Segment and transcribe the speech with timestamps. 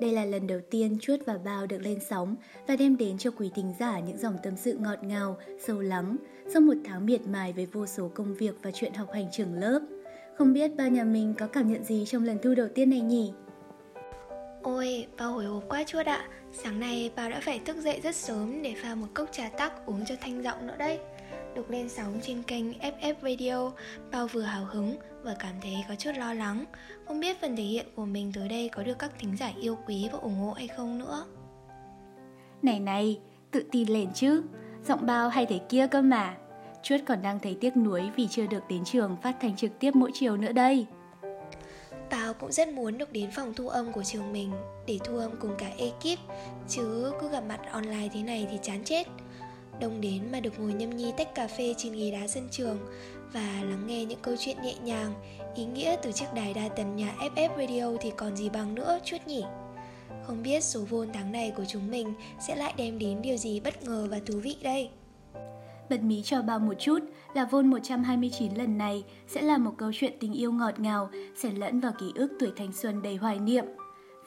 [0.00, 2.36] Đây là lần đầu tiên Chuốt và Bao được lên sóng
[2.66, 6.16] và đem đến cho quý thính giả những dòng tâm sự ngọt ngào, sâu lắng
[6.52, 9.54] sau một tháng miệt mài với vô số công việc và chuyện học hành trường
[9.54, 9.80] lớp.
[10.38, 13.00] Không biết ba nhà mình có cảm nhận gì trong lần thu đầu tiên này
[13.00, 13.32] nhỉ?
[14.62, 18.16] Ôi, bao hồi hộp quá Chuốt ạ Sáng nay bao đã phải thức dậy rất
[18.16, 20.98] sớm để pha một cốc trà tắc uống cho thanh giọng nữa đấy
[21.54, 23.72] được lên sóng trên kênh FF Radio
[24.12, 26.64] Bao vừa hào hứng và cảm thấy có chút lo lắng.
[27.06, 29.78] Không biết phần thể hiện của mình tới đây có được các thính giả yêu
[29.86, 31.24] quý và ủng hộ hay không nữa?
[32.62, 33.20] Này này,
[33.50, 34.42] tự tin lên chứ.
[34.86, 36.36] Giọng bao hay thế kia cơ mà.
[36.82, 39.90] Chuốt còn đang thấy tiếc nuối vì chưa được đến trường phát thanh trực tiếp
[39.94, 40.86] mỗi chiều nữa đây.
[42.10, 44.52] Bao cũng rất muốn được đến phòng thu âm của trường mình
[44.86, 46.18] để thu âm cùng cả ekip
[46.68, 49.06] chứ cứ gặp mặt online thế này thì chán chết.
[49.80, 52.78] Đông đến mà được ngồi nhâm nhi tách cà phê trên ghế đá sân trường
[53.32, 55.14] và lắng nghe những câu chuyện nhẹ nhàng,
[55.54, 58.98] ý nghĩa từ chiếc đài đa tần nhà FF Radio thì còn gì bằng nữa
[59.04, 59.44] chút nhỉ?
[60.26, 63.60] Không biết số vôn tháng này của chúng mình sẽ lại đem đến điều gì
[63.60, 64.90] bất ngờ và thú vị đây?
[65.90, 66.98] Bật mí cho bao một chút
[67.34, 71.54] là Vôn 129 lần này sẽ là một câu chuyện tình yêu ngọt ngào, xen
[71.54, 73.64] lẫn vào ký ức tuổi thanh xuân đầy hoài niệm.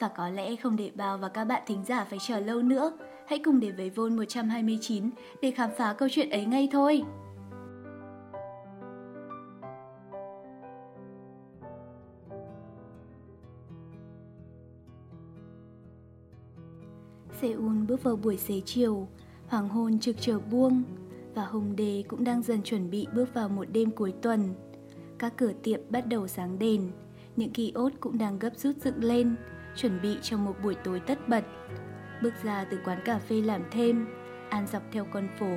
[0.00, 2.92] Và có lẽ không để bao và các bạn thính giả phải chờ lâu nữa,
[3.26, 5.10] hãy cùng đến với Vôn 129
[5.42, 7.02] để khám phá câu chuyện ấy ngay thôi.
[17.40, 19.08] Seoul bước vào buổi xế chiều,
[19.48, 20.82] hoàng hôn trực trở buông,
[21.34, 24.54] và Hồng Đề cũng đang dần chuẩn bị bước vào một đêm cuối tuần.
[25.18, 26.90] Các cửa tiệm bắt đầu sáng đèn,
[27.36, 29.34] những kỳ ốt cũng đang gấp rút dựng lên,
[29.76, 31.44] chuẩn bị cho một buổi tối tất bật.
[32.24, 34.06] Bước ra từ quán cà phê làm thêm,
[34.50, 35.54] An dọc theo con phố,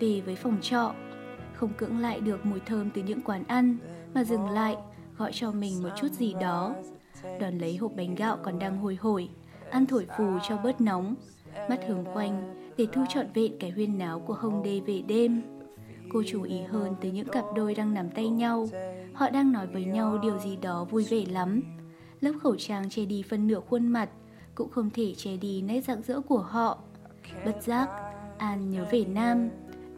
[0.00, 0.94] về với phòng trọ.
[1.54, 3.76] Không cưỡng lại được mùi thơm từ những quán ăn,
[4.14, 4.76] mà dừng lại,
[5.16, 6.74] gọi cho mình một chút gì đó.
[7.40, 9.28] Đòn lấy hộp bánh gạo còn đang hồi hổi,
[9.70, 11.14] ăn thổi phù cho bớt nóng.
[11.68, 15.42] Mắt hướng quanh, để thu trọn vẹn cái huyên náo của hồng đê về đêm.
[16.12, 18.68] Cô chú ý hơn tới những cặp đôi đang nắm tay nhau.
[19.14, 21.62] Họ đang nói với nhau điều gì đó vui vẻ lắm.
[22.20, 24.08] Lớp khẩu trang che đi phân nửa khuôn mặt,
[24.56, 26.78] cũng không thể che đi nét rạng rỡ của họ.
[27.44, 27.88] Bất giác,
[28.38, 29.48] An nhớ về Nam.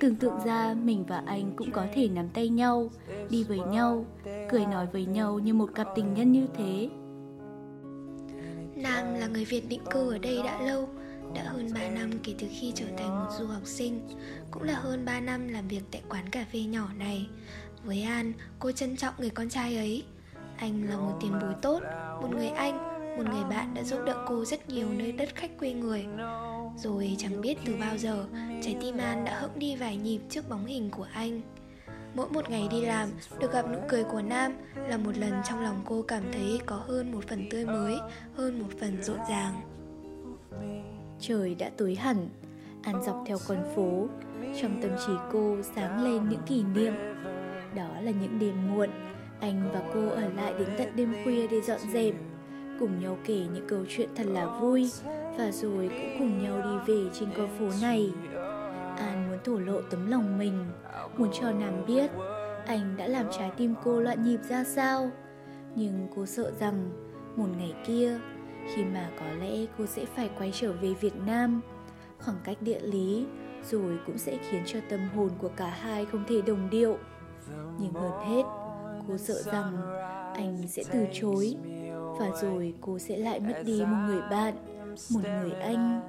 [0.01, 2.91] Tưởng tượng ra mình và anh cũng có thể nắm tay nhau,
[3.31, 4.05] đi với nhau,
[4.51, 6.89] cười nói với nhau như một cặp tình nhân như thế.
[8.75, 10.89] Nam là người Việt định cư ở đây đã lâu
[11.35, 14.01] đã hơn 3 năm kể từ khi trở thành một du học sinh
[14.51, 17.29] Cũng là hơn 3 năm làm việc tại quán cà phê nhỏ này
[17.85, 20.05] Với An, cô trân trọng người con trai ấy
[20.57, 21.83] Anh là một tiền bối tốt,
[22.23, 22.88] một người anh,
[23.19, 26.07] một người bạn đã giúp đỡ cô rất nhiều nơi đất khách quê người
[26.77, 28.25] Rồi chẳng biết từ bao giờ,
[28.63, 31.41] trái tim An đã hững đi vài nhịp trước bóng hình của anh
[32.15, 33.09] Mỗi một ngày đi làm,
[33.41, 34.53] được gặp nụ cười của Nam
[34.89, 37.97] là một lần trong lòng cô cảm thấy có hơn một phần tươi mới,
[38.35, 39.61] hơn một phần rộn ràng.
[41.21, 42.29] Trời đã tối hẳn,
[42.83, 44.07] An dọc theo con phố,
[44.63, 46.95] trong tâm trí cô sáng lên những kỷ niệm.
[47.75, 48.91] Đó là những đêm muộn,
[49.41, 52.15] anh và cô ở lại đến tận đêm khuya để dọn dẹp,
[52.81, 54.91] cùng nhau kể những câu chuyện thật là vui,
[55.39, 58.13] và rồi cũng cùng nhau đi về trên con phố này.
[58.97, 60.65] An muốn thổ lộ tấm lòng mình,
[61.17, 62.11] muốn cho Nam biết
[62.67, 65.11] anh đã làm trái tim cô loạn nhịp ra sao.
[65.75, 66.91] Nhưng cô sợ rằng
[67.37, 68.19] một ngày kia
[68.75, 71.61] khi mà có lẽ cô sẽ phải quay trở về Việt Nam.
[72.19, 73.27] Khoảng cách địa lý
[73.71, 76.99] rồi cũng sẽ khiến cho tâm hồn của cả hai không thể đồng điệu.
[77.79, 78.43] Nhưng hơn hết,
[79.09, 79.77] cô sợ rằng
[80.35, 81.57] anh sẽ từ chối
[82.19, 84.55] và rồi cô sẽ lại mất đi một người bạn,
[85.11, 86.01] một người anh.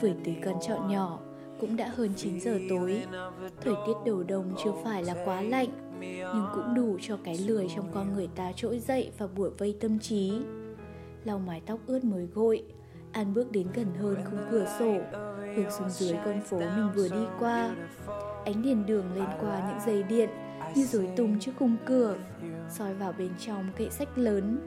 [0.00, 1.18] Với tí căn chọn nhỏ,
[1.60, 3.02] cũng đã hơn 9 giờ tối.
[3.60, 5.68] Thời tiết đầu đông chưa phải là quá lạnh,
[6.34, 9.76] nhưng cũng đủ cho cái lười trong con người ta trỗi dậy và bủa vây
[9.80, 10.32] tâm trí
[11.24, 12.62] lau mái tóc ướt mới gội
[13.12, 14.98] An bước đến gần hơn khung cửa sổ
[15.56, 17.76] Hướng xuống dưới con phố mình vừa đi qua
[18.44, 20.28] Ánh đèn đường lên qua những dây điện
[20.74, 22.16] Như rối tung trước khung cửa
[22.68, 24.58] soi vào bên trong kệ sách lớn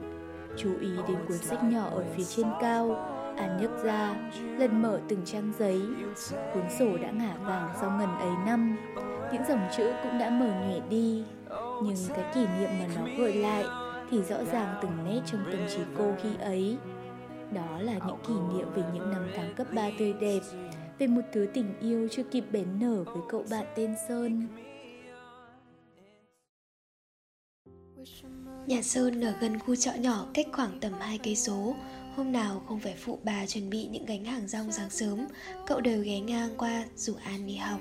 [0.56, 2.94] Chú ý đến cuốn sách nhỏ ở phía trên cao
[3.36, 5.82] An nhấc ra, lần mở từng trang giấy
[6.54, 8.76] Cuốn sổ đã ngả vàng sau ngần ấy năm
[9.32, 11.24] Những dòng chữ cũng đã mở nhòe đi
[11.58, 13.64] Nhưng cái kỷ niệm mà nó gợi lại
[14.10, 16.76] thì rõ ràng từng nét trong tâm trí cô khi ấy.
[17.52, 20.40] Đó là những kỷ niệm về những năm tháng cấp 3 tươi đẹp,
[20.98, 24.46] về một thứ tình yêu chưa kịp bén nở với cậu bạn tên Sơn.
[28.66, 31.76] Nhà Sơn ở gần khu trọ nhỏ cách khoảng tầm hai cây số.
[32.16, 35.26] Hôm nào không phải phụ bà chuẩn bị những gánh hàng rong sáng sớm,
[35.66, 37.80] cậu đều ghé ngang qua dù An đi học.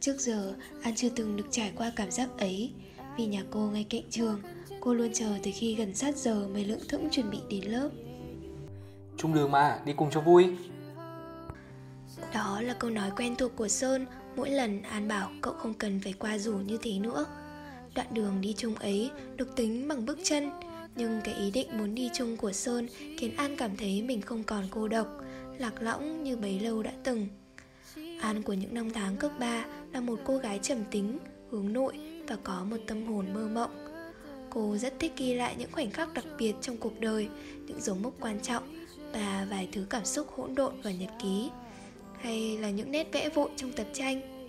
[0.00, 2.72] Trước giờ, An chưa từng được trải qua cảm giác ấy.
[3.16, 4.40] Vì nhà cô ngay cạnh trường,
[4.80, 7.90] cô luôn chờ từ khi gần sát giờ mới lưỡng thững chuẩn bị đến lớp.
[9.16, 10.46] Trung đường mà, đi cùng cho vui.
[12.34, 14.06] Đó là câu nói quen thuộc của Sơn
[14.36, 17.26] Mỗi lần An bảo cậu không cần phải qua rủ như thế nữa
[17.94, 20.50] Đoạn đường đi chung ấy được tính bằng bước chân
[20.96, 22.88] Nhưng cái ý định muốn đi chung của Sơn
[23.18, 25.06] Khiến An cảm thấy mình không còn cô độc
[25.58, 27.26] Lạc lõng như bấy lâu đã từng
[28.20, 31.18] An của những năm tháng cấp 3 là một cô gái trầm tính,
[31.50, 31.94] hướng nội
[32.28, 33.70] và có một tâm hồn mơ mộng.
[34.50, 37.28] Cô rất thích ghi lại những khoảnh khắc đặc biệt trong cuộc đời,
[37.66, 41.50] những dấu mốc quan trọng và vài thứ cảm xúc hỗn độn vào nhật ký
[42.20, 44.39] hay là những nét vẽ vội trong tập tranh.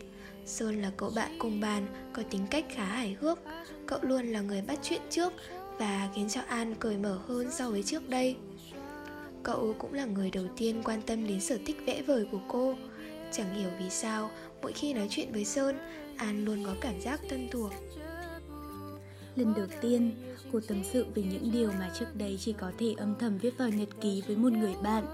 [0.45, 3.39] Sơn là cậu bạn cùng bàn có tính cách khá hài hước,
[3.87, 5.33] cậu luôn là người bắt chuyện trước
[5.77, 8.35] và khiến cho An cởi mở hơn so với trước đây.
[9.43, 12.75] Cậu cũng là người đầu tiên quan tâm đến sở thích vẽ vời của cô.
[13.31, 14.29] Chẳng hiểu vì sao,
[14.61, 15.77] mỗi khi nói chuyện với Sơn,
[16.17, 17.71] An luôn có cảm giác thân thuộc.
[19.35, 20.11] Lần đầu tiên,
[20.51, 23.57] cô tâm sự về những điều mà trước đây chỉ có thể âm thầm viết
[23.57, 25.05] vào nhật ký với một người bạn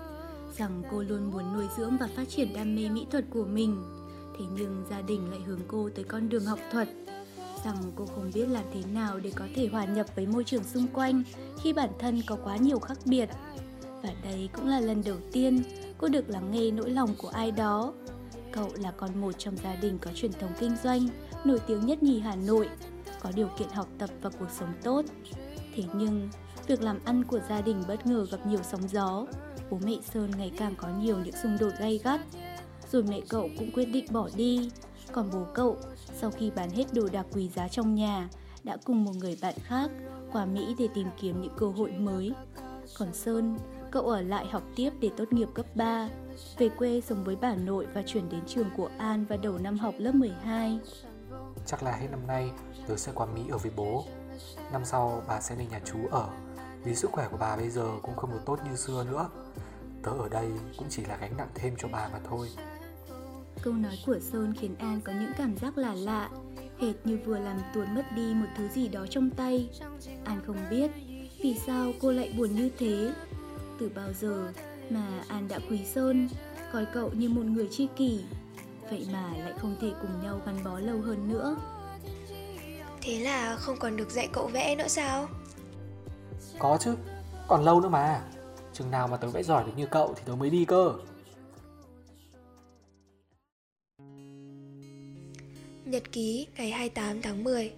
[0.58, 3.97] rằng cô luôn muốn nuôi dưỡng và phát triển đam mê mỹ thuật của mình.
[4.38, 6.88] Thế nhưng gia đình lại hướng cô tới con đường học thuật,
[7.66, 10.64] rằng cô không biết làm thế nào để có thể hòa nhập với môi trường
[10.64, 11.24] xung quanh
[11.64, 13.30] khi bản thân có quá nhiều khác biệt.
[14.04, 15.64] Và đây cũng là lần đầu tiên
[15.98, 17.94] cô được lắng nghe nỗi lòng của ai đó.
[18.52, 21.08] Cậu là con một trong gia đình có truyền thống kinh doanh,
[21.46, 22.70] nổi tiếng nhất nhì Hà Nội,
[23.22, 25.06] có điều kiện học tập và cuộc sống tốt.
[25.76, 26.30] Thế nhưng,
[26.68, 29.26] việc làm ăn của gia đình bất ngờ gặp nhiều sóng gió,
[29.70, 32.22] bố mẹ Sơn ngày càng có nhiều những xung đột gay gắt.
[32.92, 34.72] Rồi mẹ cậu cũng quyết định bỏ đi,
[35.12, 35.78] còn bố cậu
[36.14, 38.30] sau khi bán hết đồ đạc quý giá trong nhà
[38.64, 39.92] đã cùng một người bạn khác
[40.32, 42.34] qua Mỹ để tìm kiếm những cơ hội mới.
[42.98, 43.58] Còn Sơn,
[43.92, 46.10] cậu ở lại học tiếp để tốt nghiệp cấp 3,
[46.58, 49.78] về quê sống với bà nội và chuyển đến trường của An vào đầu năm
[49.78, 50.80] học lớp 12.
[51.66, 52.50] Chắc là hết năm nay
[52.88, 54.06] tớ sẽ qua Mỹ ở với bố.
[54.72, 56.28] Năm sau bà sẽ lên nhà chú ở
[56.84, 59.30] vì sức khỏe của bà bây giờ cũng không được tốt như xưa nữa
[60.04, 60.48] Tớ ở đây
[60.78, 62.50] cũng chỉ là gánh nặng thêm cho bà mà thôi
[63.68, 66.30] Câu nói của Sơn khiến An có những cảm giác lạ lạ.
[66.80, 69.70] Hệt như vừa làm tuột mất đi một thứ gì đó trong tay.
[70.24, 70.92] An không biết
[71.42, 73.12] vì sao cô lại buồn như thế.
[73.80, 74.52] Từ bao giờ
[74.90, 76.30] mà An đã quý Sơn
[76.74, 78.24] Coi cậu như một người tri kỷ
[78.90, 81.56] Vậy mà lại không thể cùng nhau gắn bó lâu hơn nữa.
[83.02, 85.28] Thế là không còn được dạy cậu vẽ nữa sao?
[86.60, 86.96] Có chứ,
[87.48, 88.22] còn lâu nữa mà.
[88.74, 90.94] Chừng nào mà tớ vẽ giỏi được như cậu thì tớ mới đi cơ
[95.88, 97.72] Nhật ký ngày 28 tháng 10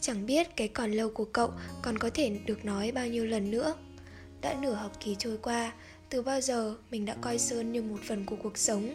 [0.00, 1.50] Chẳng biết cái còn lâu của cậu
[1.82, 3.74] còn có thể được nói bao nhiêu lần nữa.
[4.40, 5.72] Đã nửa học kỳ trôi qua
[6.10, 8.94] Từ bao giờ mình đã coi Sơn như một phần của cuộc sống?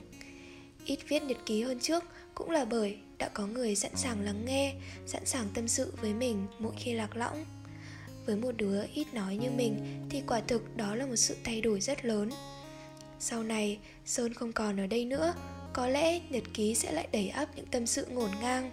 [0.86, 2.04] Ít viết nhật ký hơn trước
[2.36, 4.76] cũng là bởi đã có người sẵn sàng lắng nghe,
[5.06, 7.46] sẵn sàng tâm sự với mình mỗi khi lạc lõng.
[8.26, 11.62] Với một đứa ít nói như mình thì quả thực đó là một sự thay
[11.62, 12.30] đổi rất lớn.
[13.20, 15.34] Sau này sơn không còn ở đây nữa
[15.74, 18.72] có lẽ nhật ký sẽ lại đầy ắp những tâm sự ngổn ngang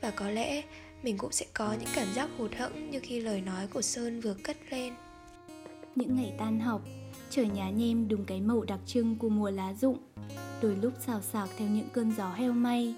[0.00, 0.62] và có lẽ
[1.02, 4.20] mình cũng sẽ có những cảm giác hụt hẫng như khi lời nói của sơn
[4.20, 4.94] vừa cất lên
[5.94, 6.82] những ngày tan học
[7.30, 9.98] trời nhá nhem đúng cái màu đặc trưng của mùa lá rụng
[10.62, 12.94] đôi lúc xào xạc theo những cơn gió heo may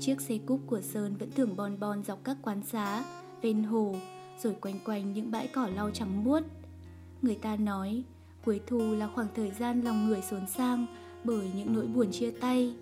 [0.00, 3.04] chiếc xe cúp của sơn vẫn thường bon bon dọc các quán xá
[3.42, 3.96] ven hồ
[4.42, 6.42] rồi quanh quanh những bãi cỏ lau trắng muốt.
[7.22, 8.02] Người ta nói,
[8.44, 10.86] cuối thu là khoảng thời gian lòng người xốn sang
[11.24, 12.74] bởi những nỗi buồn chia tay.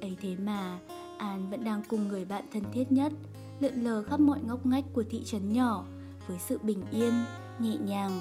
[0.00, 0.78] Ấy thế mà,
[1.18, 3.12] An vẫn đang cùng người bạn thân thiết nhất,
[3.60, 5.84] lượn lờ khắp mọi ngóc ngách của thị trấn nhỏ
[6.28, 7.12] với sự bình yên,
[7.58, 8.20] nhẹ nhàng.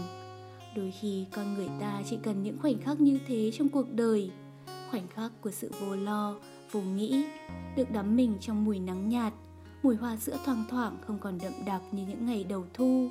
[0.75, 4.31] Đôi khi con người ta chỉ cần những khoảnh khắc như thế trong cuộc đời,
[4.91, 6.36] khoảnh khắc của sự vô lo,
[6.72, 7.25] vô nghĩ,
[7.75, 9.34] được đắm mình trong mùi nắng nhạt,
[9.84, 13.10] mùi hoa sữa thoang thoảng không còn đậm đặc như những ngày đầu thu.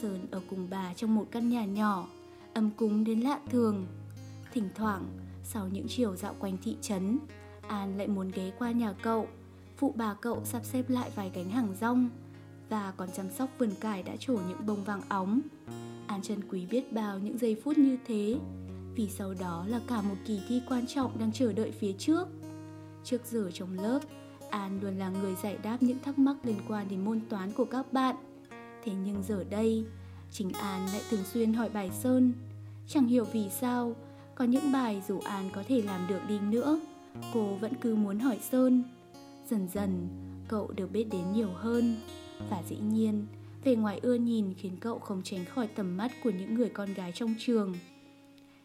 [0.00, 2.08] Sơn ở cùng bà trong một căn nhà nhỏ,
[2.54, 3.86] ấm cúng đến lạ thường.
[4.52, 5.04] Thỉnh thoảng,
[5.44, 7.18] sau những chiều dạo quanh thị trấn,
[7.68, 9.26] An lại muốn ghé qua nhà cậu,
[9.76, 12.10] phụ bà cậu sắp xếp lại vài cánh hàng rong
[12.68, 15.40] và còn chăm sóc vườn cải đã trổ những bông vàng óng.
[16.06, 18.38] An trân quý biết bao những giây phút như thế,
[18.94, 22.28] vì sau đó là cả một kỳ thi quan trọng đang chờ đợi phía trước.
[23.04, 24.00] Trước giờ trong lớp,
[24.50, 27.64] An luôn là người giải đáp những thắc mắc liên quan đến môn toán của
[27.64, 28.16] các bạn.
[28.84, 29.84] Thế nhưng giờ đây,
[30.30, 32.32] chính An lại thường xuyên hỏi bài Sơn.
[32.88, 33.96] Chẳng hiểu vì sao,
[34.34, 36.80] có những bài dù An có thể làm được đi nữa,
[37.34, 38.82] cô vẫn cứ muốn hỏi Sơn.
[39.50, 40.08] Dần dần,
[40.48, 41.96] cậu được biết đến nhiều hơn.
[42.50, 43.26] Và dĩ nhiên,
[43.64, 46.94] về ngoài ưa nhìn khiến cậu không tránh khỏi tầm mắt của những người con
[46.94, 47.74] gái trong trường.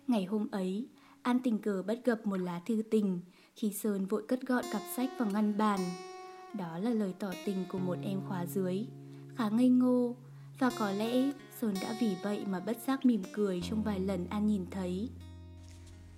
[0.07, 0.87] Ngày hôm ấy,
[1.21, 3.19] An tình cờ bắt gặp một lá thư tình
[3.55, 5.79] khi Sơn vội cất gọn cặp sách vào ngăn bàn.
[6.53, 8.85] Đó là lời tỏ tình của một em khóa dưới,
[9.35, 10.15] khá ngây ngô,
[10.59, 11.31] và có lẽ
[11.61, 15.09] Sơn đã vì vậy mà bất giác mỉm cười trong vài lần An nhìn thấy.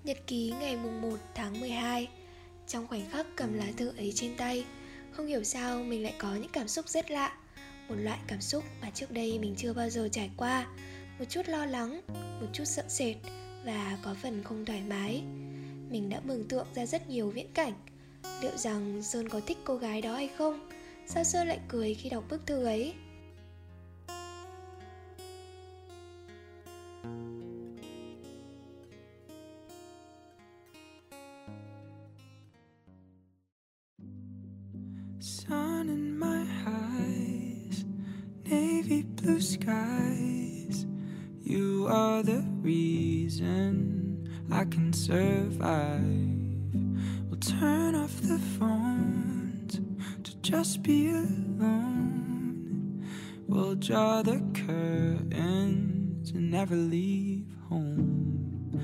[0.04, 2.08] Nhật ký ngày mùng 1 tháng 12
[2.68, 4.66] Trong khoảnh khắc cầm lá thư ấy trên tay
[5.12, 7.38] Không hiểu sao mình lại có những cảm xúc rất lạ.
[7.90, 10.68] Một loại cảm xúc mà trước đây mình chưa bao giờ trải qua.
[11.20, 12.02] Một chút lo lắng,
[12.42, 13.16] một chút sợ sệt
[13.66, 15.22] Và có phần không thoải mái.
[15.90, 17.74] Mình đã mường tượng ra rất nhiều viễn cảnh.
[18.42, 20.70] Liệu rằng Sơn có thích cô gái đó hay không?
[21.08, 22.94] Sao Sơn lại cười khi đọc bức thư ấy?
[35.90, 37.84] In my eyes,
[38.46, 40.86] navy blue skies.
[41.42, 46.04] You are the reason I can survive.
[47.28, 49.82] We'll turn off the phones
[50.26, 53.04] to just be alone.
[53.48, 58.80] We'll draw the curtains and never leave home.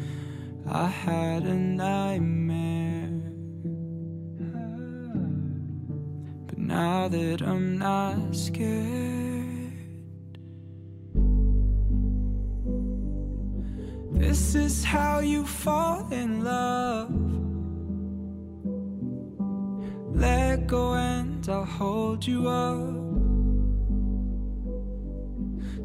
[0.68, 2.65] I had a nightmare.
[6.76, 9.78] Now that I'm not scared,
[14.12, 17.16] this is how you fall in love.
[20.14, 22.96] Let go and I'll hold you up.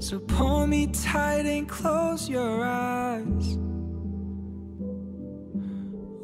[0.03, 3.47] So pull me tight and close your eyes.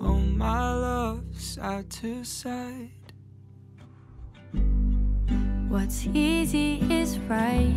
[0.00, 2.95] Oh, my love, side to side.
[5.68, 7.75] What's easy is right.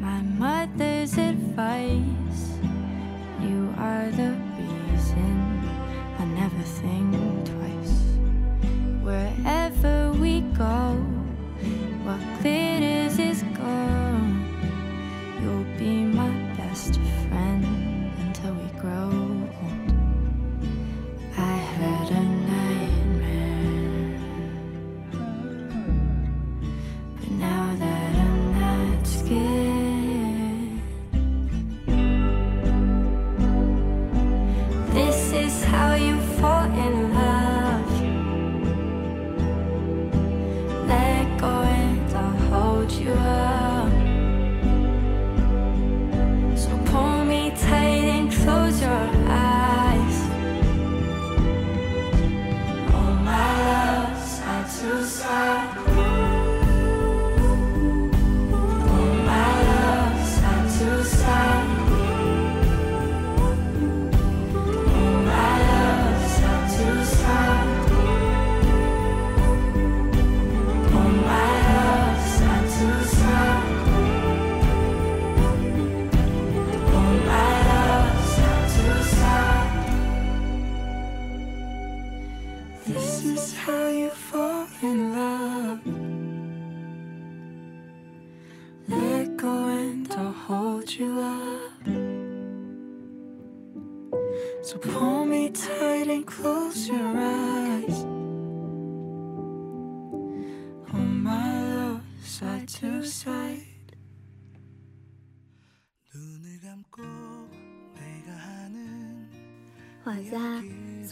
[0.00, 2.58] My mother's advice.
[3.40, 5.62] You are the reason
[6.18, 7.14] I never think
[7.46, 8.02] twice.
[9.00, 10.96] Wherever we go,
[12.02, 13.97] what glitters is gold.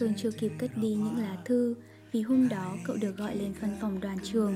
[0.07, 1.75] Sơn chưa kịp cất đi những lá thư
[2.13, 4.55] vì hôm đó cậu được gọi lên văn phòng đoàn trường.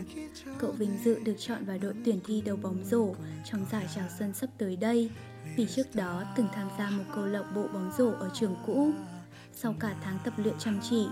[0.58, 3.14] Cậu vinh dự được chọn vào đội tuyển thi đấu bóng rổ
[3.50, 5.10] trong giải chào xuân sắp tới đây
[5.56, 8.90] vì trước đó từng tham gia một câu lạc bộ bóng rổ ở trường cũ.
[9.52, 11.06] Sau cả tháng tập luyện chăm chỉ,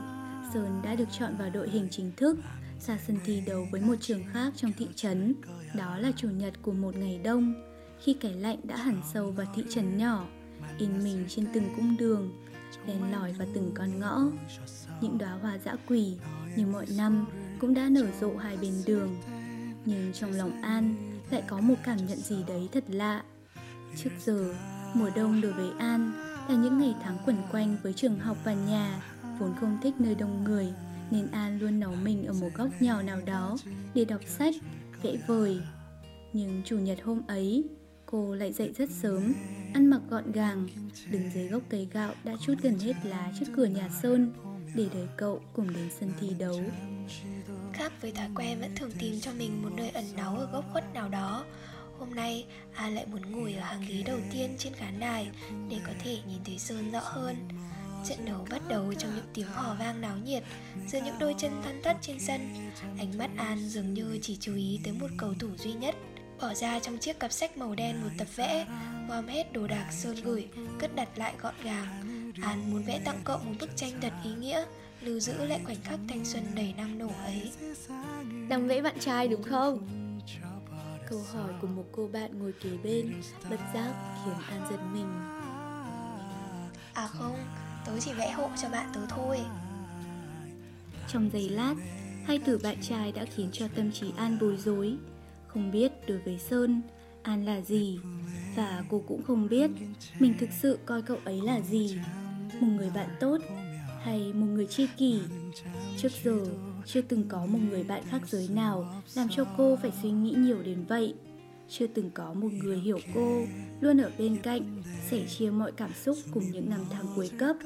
[0.55, 2.39] Sơn đã được chọn vào đội hình chính thức
[2.87, 5.35] ra sân thi đấu với một trường khác trong thị trấn.
[5.75, 7.55] Đó là chủ nhật của một ngày đông,
[8.01, 10.29] khi cái lạnh đã hẳn sâu vào thị trấn nhỏ,
[10.79, 12.33] in mình trên từng cung đường,
[12.87, 14.23] len lỏi vào từng con ngõ.
[15.01, 16.17] Những đóa hoa dã quỷ
[16.57, 17.27] như mọi năm
[17.61, 19.17] cũng đã nở rộ hai bên đường.
[19.85, 20.95] Nhưng trong lòng An
[21.31, 23.23] lại có một cảm nhận gì đấy thật lạ.
[23.97, 24.55] Trước giờ,
[24.95, 26.13] mùa đông đối với An
[26.49, 29.03] là những ngày tháng quẩn quanh với trường học và nhà,
[29.39, 30.73] vốn không thích nơi đông người,
[31.11, 33.57] nên An luôn nấu mình ở một góc nhỏ nào đó
[33.95, 34.55] để đọc sách,
[35.03, 35.61] vẽ vời.
[36.33, 37.65] Nhưng chủ nhật hôm ấy,
[38.11, 39.35] cô lại dậy rất sớm,
[39.75, 40.69] ăn mặc gọn gàng,
[41.11, 44.33] đứng dưới gốc cây gạo đã chút gần hết lá trước cửa nhà Sơn,
[44.75, 46.61] để đợi cậu cùng đến sân thi đấu.
[47.73, 50.65] Khác với thói quen vẫn thường tìm cho mình một nơi ẩn náu ở góc
[50.73, 51.45] khuất nào đó
[51.99, 55.29] Hôm nay An lại muốn ngồi ở hàng ghế đầu tiên trên khán đài
[55.71, 57.37] để có thể nhìn thấy Sơn rõ hơn.
[58.09, 60.43] Trận đấu bắt đầu trong những tiếng hò vang náo nhiệt
[60.89, 62.41] Giữa những đôi chân thăn thắt trên sân.
[62.99, 65.95] Ánh mắt An dường như chỉ chú ý tới một cầu thủ duy nhất.
[66.41, 68.67] Bỏ ra trong chiếc cặp sách màu đen một tập vẽ
[69.09, 71.87] Gom hết đồ đạc Sơn gửi Cất đặt lại gọn gàng.
[72.43, 74.65] An muốn vẽ tặng cậu một bức tranh thật ý nghĩa
[75.01, 77.53] Lưu giữ lại khoảnh khắc thanh xuân đầy năng nổ ấy.
[78.49, 79.89] Đang vẽ bạn trai đúng không?
[81.09, 83.93] Câu hỏi của một cô bạn ngồi kế bên Bất giác
[84.25, 85.09] khiến An giật mình.
[86.95, 87.37] À không,
[87.87, 89.39] tớ chỉ vẽ hộ cho bạn tớ thôi.
[91.09, 91.75] Trong giây lát,
[92.25, 94.97] hai từ bạn trai đã khiến cho tâm trí An bối rối
[95.59, 96.83] không biết đối với Sơn,
[97.23, 97.99] An là gì
[98.57, 99.71] Và cô cũng không biết
[100.19, 101.99] mình thực sự coi cậu ấy là gì.
[102.61, 103.39] Một người bạn tốt
[104.03, 105.21] hay một người tri kỷ?
[105.97, 106.47] Trước giờ
[106.87, 110.35] chưa từng có một người bạn khác giới nào làm cho cô phải suy nghĩ
[110.37, 111.15] nhiều đến vậy.
[111.69, 113.45] Chưa từng có một người hiểu cô
[113.81, 117.57] luôn ở bên cạnh sẻ chia mọi cảm xúc cùng những năm tháng cuối cấp.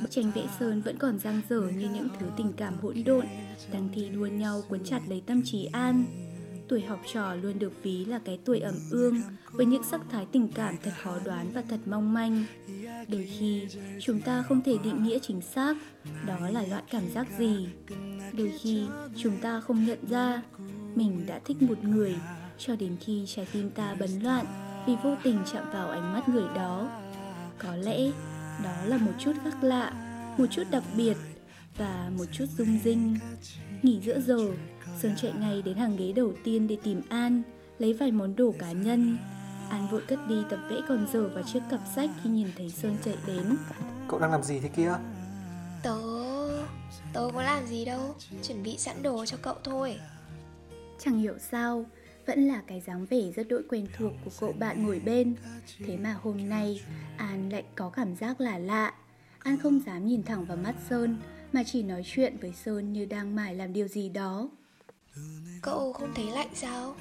[0.00, 3.26] Bức tranh vẽ sơn vẫn còn dang dở như những thứ tình cảm hỗn độn
[3.72, 6.04] đang thi đua nhau cuốn chặt lấy tâm trí an
[6.70, 9.22] tuổi học trò luôn được ví là cái tuổi ẩm ương,
[9.52, 12.44] với những sắc thái tình cảm thật khó đoán và thật mong manh.
[13.08, 13.66] Đôi khi,
[14.00, 15.76] chúng ta không thể định nghĩa chính xác
[16.26, 17.68] đó là loại cảm giác gì.
[18.32, 18.86] Đôi khi,
[19.16, 20.42] chúng ta không nhận ra
[20.94, 22.16] mình đã thích một người
[22.58, 24.46] cho đến khi trái tim ta bấn loạn
[24.86, 26.90] vì vô tình chạm vào ánh mắt người đó.
[27.58, 28.10] Có lẽ
[28.64, 29.92] đó là một chút khác lạ,
[30.38, 31.16] một chút đặc biệt
[31.78, 33.18] và một chút rung rinh.
[33.82, 34.48] Nghỉ giữa giờ
[34.98, 37.42] sơn chạy ngay đến hàng ghế đầu tiên để tìm an
[37.78, 39.18] lấy vài món đồ cá nhân
[39.70, 42.70] an vội cất đi tập vẽ còn dở vào chiếc cặp sách khi nhìn thấy
[42.70, 43.56] sơn chạy đến
[44.08, 44.94] Cậu đang làm gì thế kia?
[45.82, 45.96] Tớ...
[47.12, 49.98] tớ có làm gì đâu Chuẩn bị sẵn đồ cho cậu thôi
[51.04, 51.84] Chẳng hiểu sao,
[52.26, 55.34] vẫn là cái dáng vẻ rất đỗi quen thuộc của cậu bạn ngồi bên.
[55.86, 56.80] Thế mà hôm nay,
[57.16, 58.94] An lại có cảm giác là lạ.
[59.38, 61.16] An không dám nhìn thẳng vào mắt Sơn,
[61.52, 64.48] mà chỉ nói chuyện với Sơn như đang mải làm điều gì đó.
[65.62, 66.94] Cậu không thấy lạnh sao?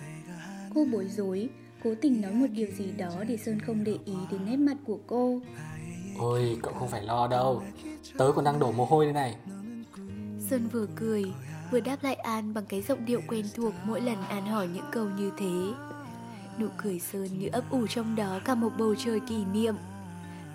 [0.75, 1.49] Cô bối rối,
[1.83, 4.77] cố tình nói một điều gì đó để Sơn không để ý đến nét mặt
[4.85, 5.41] của cô.
[6.19, 7.63] Ôi, cậu không phải lo đâu
[8.17, 9.35] Tớ còn đang đổ mồ hôi đây này
[10.49, 11.25] Sơn vừa cười,
[11.71, 14.85] vừa đáp lại An bằng cái giọng điệu quen thuộc mỗi lần An hỏi những
[14.91, 15.85] câu như thế.
[16.59, 19.75] Nụ cười Sơn như ấp ủ trong đó cả một bầu trời kỷ niệm.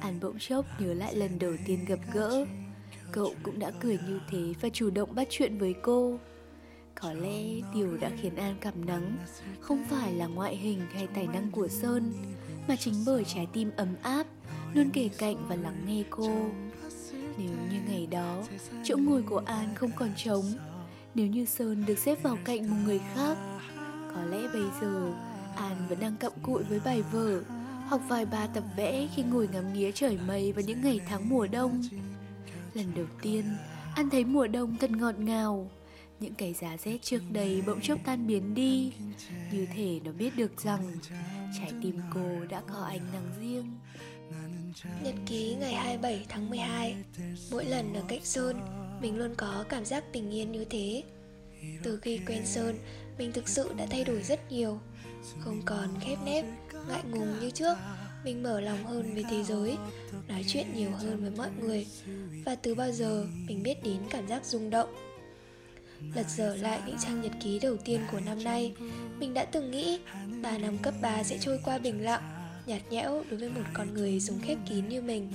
[0.00, 2.46] An bỗng chốc nhớ lại lần đầu tiên gặp gỡ.
[3.12, 6.18] Cậu cũng đã cười như thế và chủ động bắt chuyện với cô.
[7.00, 7.42] Có lẽ
[7.74, 9.16] điều đã khiến An cảm nắng
[9.61, 12.12] không phải là ngoại hình hay tài năng của Sơn,
[12.68, 14.26] mà chính bởi trái tim ấm áp,
[14.74, 16.50] luôn kề cạnh và lắng nghe cô.
[17.38, 18.42] Nếu như ngày đó,
[18.85, 20.44] chỗ ngồi của An không còn trống,
[21.14, 23.38] nếu như Sơn được xếp vào cạnh một người khác,
[24.14, 25.12] có lẽ bây giờ
[25.57, 27.42] An vẫn đang cặm cụi với bài vở,
[27.87, 31.28] học vài ba tập vẽ khi ngồi ngắm nghía trời mây vào những ngày tháng
[31.28, 31.83] mùa đông.
[32.74, 33.44] Lần đầu tiên,
[33.96, 35.70] An thấy mùa đông thật ngọt ngào,
[36.20, 38.92] những cái giá rét trước đây bỗng chốc tan biến đi,
[39.53, 40.92] như thể nó biết được rằng
[41.59, 43.70] trái tim cô đã có ánh nắng riêng.
[45.03, 46.96] Nhật ký ngày 27 tháng 12
[47.50, 48.61] Mỗi lần ở cạnh Sơn
[49.00, 51.03] Mình luôn có cảm giác bình yên như thế.
[51.83, 52.79] Từ khi quen Sơn
[53.18, 54.81] Mình thực sự đã thay đổi rất nhiều.
[55.40, 56.44] Không còn khép nép
[56.88, 57.74] Ngại ngùng như trước
[58.24, 59.77] Mình mở lòng hơn với thế giới
[60.29, 61.87] Nói chuyện nhiều hơn với mọi người.
[62.44, 64.94] Và từ bao giờ mình biết đến cảm giác rung động?
[66.14, 68.74] Lật dở lại những trang nhật ký đầu tiên của năm nay.
[69.18, 70.00] Mình đã từng nghĩ
[70.42, 72.22] 3 năm cấp 3 sẽ trôi qua bình lặng,
[72.66, 75.32] nhạt nhẽo đối với một con người dùng khép kín như mình.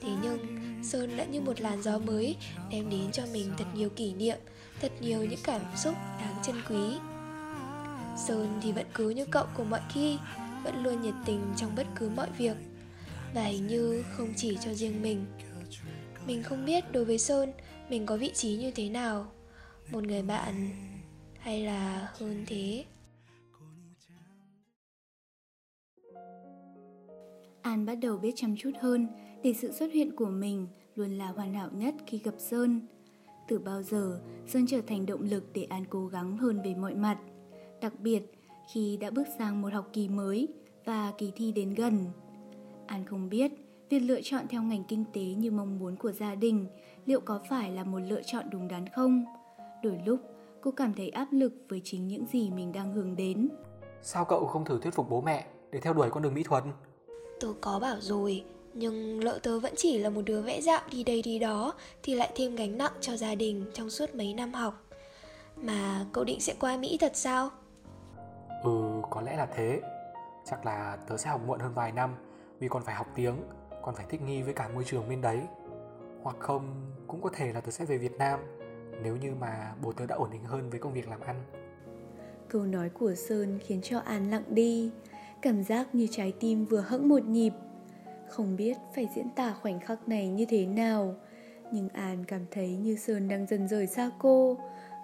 [0.00, 0.38] Thế nhưng,
[0.84, 2.36] sơn đã như một làn gió mới,
[2.70, 4.38] đem đến cho mình thật nhiều kỷ niệm,
[4.80, 6.96] thật nhiều những cảm xúc đáng trân quý.
[8.26, 10.18] Sơn thì vẫn cứ như cậu của mọi khi,
[10.64, 12.56] vẫn luôn nhiệt tình trong bất cứ mọi việc,
[13.34, 15.26] và hình như không chỉ cho riêng mình.
[16.26, 17.52] Mình không biết đối với sơn,
[17.88, 19.26] mình có vị trí như thế nào
[19.94, 20.54] một người bạn
[21.38, 22.84] hay là hơn thế
[27.62, 29.06] An bắt đầu biết chăm chút hơn
[29.42, 32.80] để sự xuất hiện của mình luôn là hoàn hảo nhất khi gặp Sơn.
[33.48, 36.94] Từ bao giờ, Sơn trở thành động lực để An cố gắng hơn về mọi
[36.94, 37.18] mặt.
[37.80, 38.22] Đặc biệt,
[38.72, 40.48] khi đã bước sang một học kỳ mới
[40.84, 42.06] và kỳ thi đến gần.
[42.86, 43.52] An không biết
[43.90, 46.66] việc lựa chọn theo ngành kinh tế như mong muốn của gia đình
[47.06, 49.24] liệu có phải là một lựa chọn đúng đắn không?
[49.84, 50.20] Đôi lúc,
[50.60, 53.48] cô cảm thấy áp lực với chính những gì mình đang hướng đến.
[54.02, 56.64] Sao cậu không thử thuyết phục bố mẹ để theo đuổi con đường mỹ thuật?
[57.40, 58.44] Tôi có bảo rồi,
[58.74, 62.14] Nhưng lỡ tớ vẫn chỉ là một đứa vẽ dạo đi đây đi đó Thì
[62.14, 64.74] lại thêm gánh nặng cho gia đình trong suốt mấy năm học
[65.56, 67.50] Mà cậu định sẽ qua Mỹ thật sao?
[68.62, 69.80] Ừ, có lẽ là thế
[70.44, 72.14] Chắc là tớ sẽ học muộn hơn vài năm
[72.60, 73.36] Vì còn phải học tiếng
[73.82, 75.40] Còn phải thích nghi với cả môi trường bên đấy
[76.22, 78.40] Hoặc không, cũng có thể là tớ sẽ về Việt Nam
[79.02, 81.36] nếu như mà bố tớ đã ổn định hơn với công việc làm ăn?
[82.48, 84.90] Câu nói của Sơn khiến cho An lặng đi.
[85.42, 87.52] Cảm giác như trái tim vừa hững một nhịp.
[88.28, 91.14] Không biết phải diễn tả khoảnh khắc này như thế nào,
[91.72, 94.58] Nhưng An cảm thấy như Sơn đang dần rời xa cô,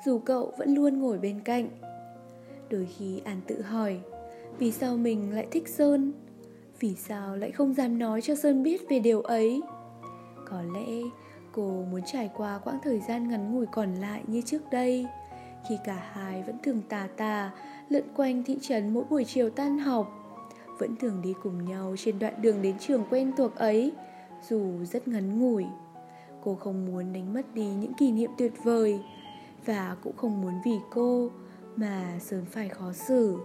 [0.07, 1.69] Dù cậu vẫn luôn ngồi bên cạnh.
[2.71, 4.01] Đôi khi An tự hỏi,
[4.59, 6.13] Vì sao mình lại thích Sơn?
[6.81, 9.61] Vì sao lại không dám nói cho Sơn biết về điều ấy?
[10.49, 10.87] Có lẽ
[11.53, 15.07] cô muốn trải qua quãng thời gian ngắn ngủi còn lại như trước đây.
[15.69, 17.51] Khi cả hai vẫn thường tà tà,
[17.89, 20.17] lượn quanh thị trấn mỗi buổi chiều tan học
[20.79, 23.93] vẫn thường đi cùng nhau trên đoạn đường đến trường quen thuộc ấy,
[24.49, 25.67] dù rất ngắn ngủi.
[26.45, 29.01] Cô không muốn đánh mất đi những kỷ niệm tuyệt vời
[29.67, 31.31] và cũng không muốn vì cô
[31.77, 33.39] mà sớm phải khó xử.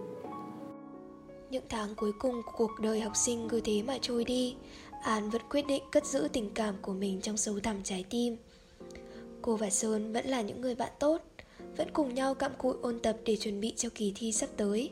[1.50, 4.56] Những tháng cuối cùng của cuộc đời học sinh cứ thế mà trôi đi
[5.06, 8.36] an vẫn quyết định cất giữ tình cảm của mình trong sâu thẳm trái tim
[9.42, 11.22] cô và sơn vẫn là những người bạn tốt
[11.76, 14.90] vẫn cùng nhau cặm cụi ôn tập để chuẩn bị cho kỳ thi sắp tới.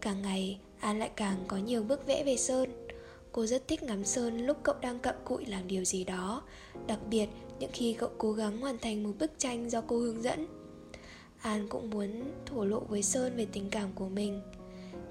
[0.00, 2.86] Càng ngày, An lại càng có nhiều bức vẽ về Sơn.
[3.32, 6.42] Cô rất thích ngắm Sơn lúc cậu đang cặm cụi làm điều gì đó,
[6.86, 10.22] đặc biệt những khi cậu cố gắng hoàn thành một bức tranh do cô hướng
[10.22, 10.46] dẫn.
[11.38, 14.40] An cũng muốn thổ lộ với Sơn về tình cảm của mình.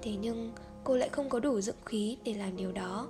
[0.02, 0.52] Thế nhưng
[0.84, 3.08] cô lại không có đủ dũng khí để làm điều đó.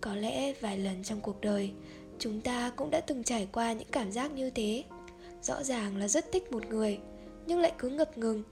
[0.00, 1.72] Có lẽ vài lần trong cuộc đời,
[2.18, 4.84] chúng ta cũng đã từng trải qua những cảm giác như thế.
[5.42, 6.98] Rõ ràng là rất thích một người
[7.46, 8.42] nhưng lại cứ ngập ngừng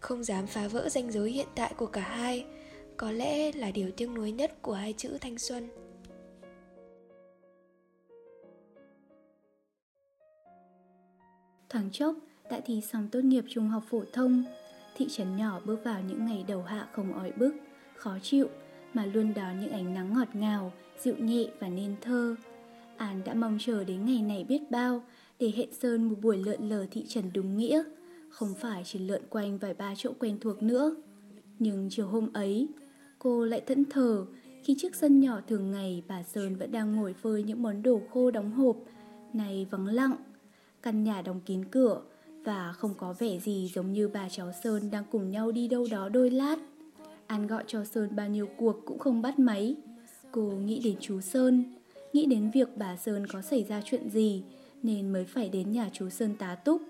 [0.00, 2.44] không dám phá vỡ ranh giới hiện tại của cả hai.
[2.96, 5.68] Có lẽ là điều tiếc nuối nhất của hai chữ thanh xuân.
[11.68, 12.16] Thoáng chốc
[12.50, 14.44] đã thi xong tốt nghiệp trung học phổ thông
[14.96, 17.54] thị trấn nhỏ bước vào những ngày đầu hạ không ỏi bức
[17.96, 18.48] khó chịu
[18.94, 22.36] mà luôn đón những ánh nắng ngọt ngào dịu nhẹ và nên thơ
[22.96, 25.02] an đã mong chờ đến ngày này biết bao
[25.38, 27.82] để hẹn Sơn một buổi lượn lờ thị trần đúng nghĩa,
[28.28, 30.96] không phải chỉ lượn quanh vài ba chỗ quen thuộc nữa.
[31.58, 32.68] Nhưng chiều hôm ấy,
[33.18, 34.26] cô lại thẫn thờ
[34.64, 38.00] khi chiếc sân nhỏ thường ngày bà Sơn vẫn đang ngồi phơi những món đồ
[38.10, 38.76] khô đóng hộp,
[39.32, 40.16] này vắng lặng,
[40.82, 42.02] căn nhà đóng kín cửa
[42.44, 45.86] và không có vẻ gì giống như bà cháu Sơn đang cùng nhau đi đâu
[45.90, 46.56] đó đôi lát.
[47.26, 49.76] An gọi cho Sơn bao nhiêu cuộc cũng không bắt máy.
[50.36, 51.64] Cô nghĩ đến chú Sơn,
[52.12, 54.42] nghĩ đến việc bà Sơn có xảy ra chuyện gì
[54.82, 56.82] nên mới phải đến nhà chú Sơn tá túc.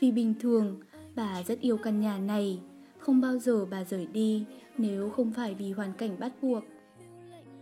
[0.00, 0.80] Vì bình thường,
[1.14, 2.58] bà rất yêu căn nhà này,
[2.98, 4.44] không bao giờ bà rời đi
[4.78, 6.64] nếu không phải vì hoàn cảnh bắt buộc.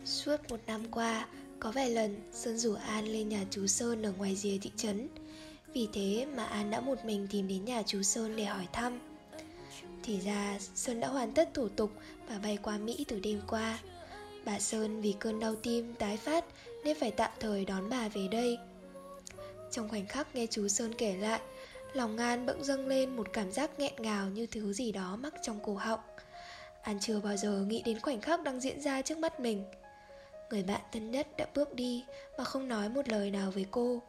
[0.05, 1.27] Suốt một năm qua,
[1.61, 5.09] có vài lần Sơn rủ An lên nhà chú Sơn ở ngoài rìa thị trấn.
[5.73, 8.99] Vì thế mà An đã một mình tìm đến nhà chú Sơn để hỏi thăm.
[10.03, 11.91] Thì ra Sơn đã hoàn tất thủ tục
[12.29, 13.79] và bay qua Mỹ từ đêm qua.
[14.45, 16.45] Bà Sơn vì cơn đau tim tái phát
[16.85, 18.59] nên phải tạm thời đón bà về đây.
[19.71, 21.41] Trong khoảnh khắc nghe chú Sơn kể lại,
[21.93, 25.35] Lòng An bỗng dâng lên một cảm giác nghẹn ngào như thứ gì đó mắc
[25.43, 26.01] trong cổ họng.
[26.83, 29.65] An chưa bao giờ nghĩ đến khoảnh khắc đang diễn ra trước mắt mình.
[30.51, 32.05] Người bạn thân nhất đã bước đi
[32.39, 34.03] mà không nói một lời nào với cô.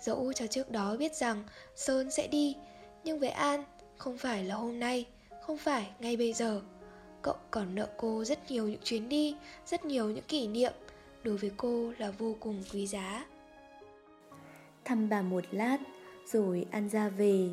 [0.00, 1.44] Dẫu cho trước đó biết rằng
[1.76, 2.56] Sơn sẽ đi,
[3.04, 3.64] Nhưng với An
[3.96, 5.06] không phải là hôm nay,
[5.40, 6.60] Không phải ngay bây giờ.
[7.22, 10.72] Cậu còn nợ cô rất nhiều những chuyến đi Rất nhiều những kỷ niệm
[11.24, 13.26] Đối với cô là vô cùng quý giá
[14.84, 15.78] thăm bà một lát
[16.26, 17.48] rồi ăn ra về.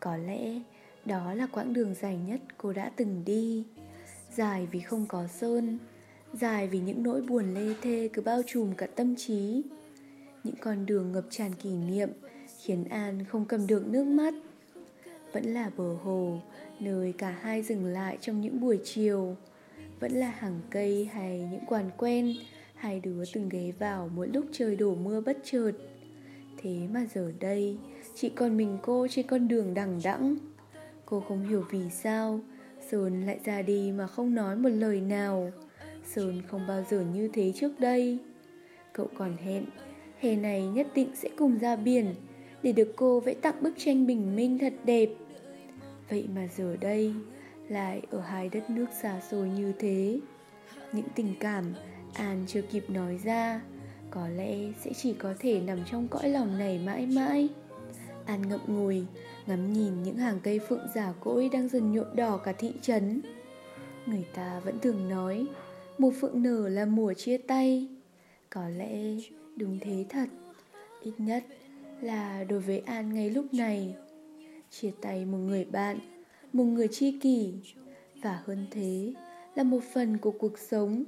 [0.00, 0.60] Có lẽ
[1.04, 3.64] đó là quãng đường dài nhất cô đã từng đi.
[4.34, 5.78] Dài vì không có sơn,
[6.32, 9.62] dài vì những nỗi buồn lê thê cứ bao trùm cả tâm trí.
[10.44, 12.10] Những con đường ngập tràn kỷ niệm
[12.58, 14.34] khiến An không cầm được nước mắt.
[15.32, 16.40] Vẫn là bờ hồ,
[16.80, 19.36] nơi cả hai dừng lại trong những buổi chiều.
[20.00, 22.34] Vẫn là hàng cây hay những quán quen,
[22.74, 25.72] hai đứa từng ghé vào mỗi lúc trời đổ mưa bất chợt.
[26.62, 27.76] Thế mà giờ đây
[28.14, 30.36] Chỉ còn mình cô trên con đường đằng đẵng
[31.06, 32.40] Cô không hiểu vì sao
[32.90, 35.52] Sơn lại ra đi mà không nói một lời nào
[36.04, 38.18] Sơn không bao giờ như thế trước đây
[38.92, 39.64] Cậu còn hẹn
[40.18, 42.14] Hè này nhất định sẽ cùng ra biển
[42.62, 45.08] Để được cô vẽ tặng bức tranh bình minh thật đẹp
[46.10, 47.14] Vậy mà giờ đây
[47.68, 50.20] Lại ở hai đất nước xa xôi như thế.
[50.92, 51.74] Những tình cảm
[52.14, 53.60] An chưa kịp nói ra,
[54.10, 57.48] có lẽ sẽ chỉ có thể nằm trong cõi lòng này mãi mãi.
[58.26, 59.04] An ngậm ngùi,
[59.46, 63.20] ngắm nhìn những hàng cây phượng giả cỗi đang dần nhuộm đỏ cả thị trấn.
[64.06, 65.46] Người ta vẫn thường nói,
[65.98, 67.88] mùa phượng nở là mùa chia tay.
[68.50, 68.94] Có lẽ
[69.56, 70.28] đúng thế thật.
[71.02, 71.44] Ít nhất
[72.00, 73.94] là đối với an ngay lúc này
[74.70, 75.98] chia tay một người bạn,
[76.52, 77.54] một người tri kỷ.
[78.22, 79.12] Và hơn thế,
[79.54, 81.04] là một phần của cuộc sống.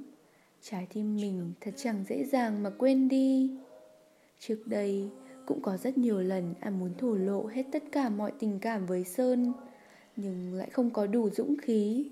[0.61, 3.57] Trái tim mình thật chẳng dễ dàng mà quên đi.
[4.39, 5.09] Trước đây,
[5.45, 8.85] cũng có rất nhiều lần an muốn thổ lộ hết tất cả mọi tình cảm
[8.85, 9.53] với sơn,
[10.15, 12.05] nhưng lại không có đủ dũng khí.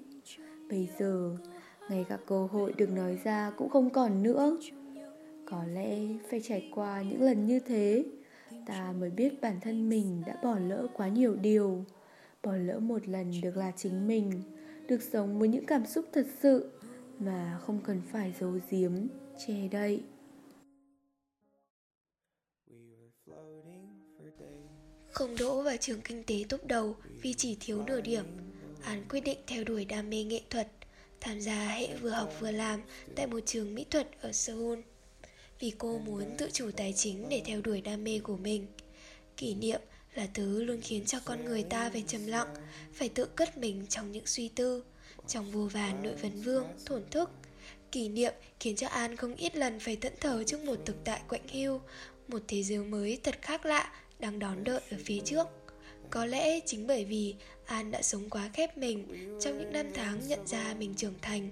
[0.69, 1.38] Bây giờ,
[1.89, 4.57] ngay cả cơ hội được nói ra cũng không còn nữa.
[5.45, 5.97] Có lẽ
[6.29, 8.05] phải trải qua những lần như thế
[8.69, 11.86] ta mới biết bản thân mình đã bỏ lỡ quá nhiều điều.
[12.43, 14.41] Bỏ lỡ một lần được là chính mình,
[14.88, 16.71] được sống với những cảm xúc thật sự
[17.19, 18.91] mà không cần phải giấu giếm,
[19.38, 20.03] che đậy.
[25.12, 28.25] Không đỗ vào trường kinh tế top đầu vì chỉ thiếu nửa điểm,
[28.84, 30.67] An quyết định theo đuổi đam mê nghệ thuật,
[31.21, 32.82] Tham gia hệ vừa học vừa làm
[33.15, 34.79] tại một trường mỹ thuật ở Seoul.
[35.59, 38.67] Vì cô muốn tự chủ tài chính để theo đuổi đam mê của mình.
[39.37, 39.81] Kỷ niệm
[40.15, 42.47] là thứ luôn khiến cho con người ta phải trầm lặng
[42.93, 44.83] Phải tự cất mình trong những suy tư
[45.27, 47.31] Trong vô vàn nội vấn vương, thổn thức.
[47.91, 51.21] Kỷ niệm khiến cho An không ít lần phải thẫn thờ trước một thực tại
[51.27, 51.81] quạnh hiu
[52.27, 55.47] Một thế giới mới thật khác lạ đang đón đợi ở phía trước.
[56.09, 59.07] Có lẽ chính bởi vì an đã sống quá khép mình
[59.41, 61.49] trong những năm tháng nhận ra mình trưởng thành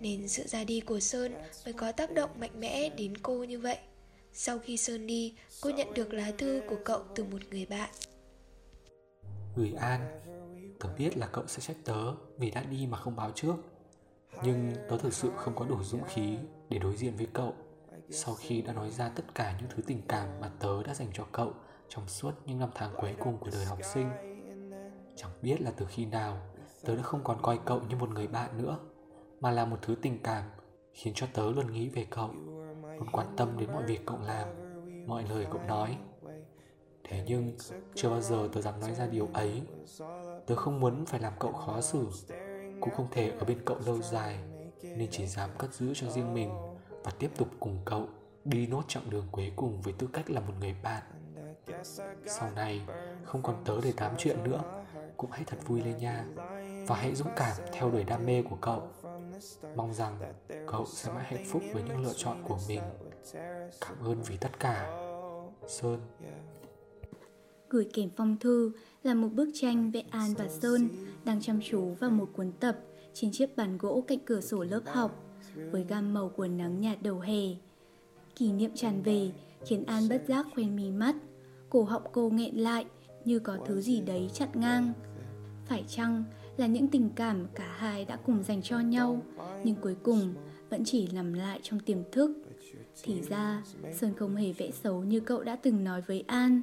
[0.00, 3.58] nên sự ra đi của sơn mới có tác động mạnh mẽ đến cô như
[3.58, 3.78] vậy.
[4.32, 7.90] Sau khi sơn đi, cô nhận được lá thư của cậu từ một người bạn.
[9.56, 10.20] Gửi an,
[10.80, 13.54] tớ biết là cậu sẽ trách tớ vì đã đi mà không báo trước.
[14.42, 16.36] Nhưng tớ thực sự không có đủ dũng khí
[16.68, 17.54] để đối diện với cậu.
[18.10, 21.08] Sau khi đã nói ra tất cả những thứ tình cảm mà tớ đã dành
[21.14, 21.54] cho cậu
[21.88, 24.10] trong suốt những năm tháng cuối cùng của đời học sinh,
[25.16, 26.40] chẳng biết là từ khi nào
[26.84, 28.78] tớ đã không còn coi cậu như một người bạn nữa
[29.40, 30.44] mà là một thứ tình cảm,
[30.92, 32.30] khiến cho tớ luôn nghĩ về cậu,
[32.98, 34.48] luôn quan tâm đến mọi việc cậu làm,
[35.06, 35.96] mọi lời cậu nói.
[37.04, 37.56] Thế nhưng,
[37.94, 39.62] chưa bao giờ tớ dám nói ra điều ấy.
[40.46, 42.08] Tớ không muốn phải làm cậu khó xử,
[42.80, 44.38] cũng không thể ở bên cậu lâu dài,
[44.82, 46.50] nên chỉ dám cất giữ cho riêng mình
[47.04, 48.08] và tiếp tục cùng cậu
[48.44, 51.02] đi nốt chặng đường cuối cùng với tư cách là một người bạn.
[52.26, 52.80] Sau này,
[53.24, 54.62] không còn tớ để tám chuyện nữa,
[55.16, 56.24] cũng hãy thật vui lên nha.
[56.86, 58.82] Và hãy dũng cảm theo đuổi đam mê của cậu
[59.76, 60.18] mong rằng
[60.66, 62.80] cậu sẽ mãi hạnh phúc với những lựa chọn của mình.
[63.80, 65.02] Cảm ơn vì tất cả.
[65.68, 66.00] Sơn.
[67.68, 68.72] Gửi kèm phong thư
[69.02, 70.88] là một bức tranh vẽ An và Sơn
[71.24, 72.78] đang chăm chú vào một cuốn tập
[73.14, 75.22] trên chiếc bàn gỗ cạnh cửa sổ lớp học
[75.70, 77.42] với gam màu của nắng nhạt đầu hè.
[78.34, 79.32] Kỷ niệm tràn về
[79.66, 81.16] khiến An bất giác khoen mí mắt.
[81.70, 82.84] Cổ họng cô nghẹn lại
[83.24, 84.92] như có thứ gì đấy chặn ngang.
[85.66, 86.24] Phải chăng
[86.56, 89.22] là những tình cảm cả hai đã cùng dành cho nhau
[89.64, 90.34] nhưng cuối cùng
[90.70, 92.42] vẫn chỉ nằm lại trong tiềm thức.
[93.02, 93.62] Thì ra
[93.94, 96.60] sơn không hề vẽ xấu như cậu đã từng nói với an.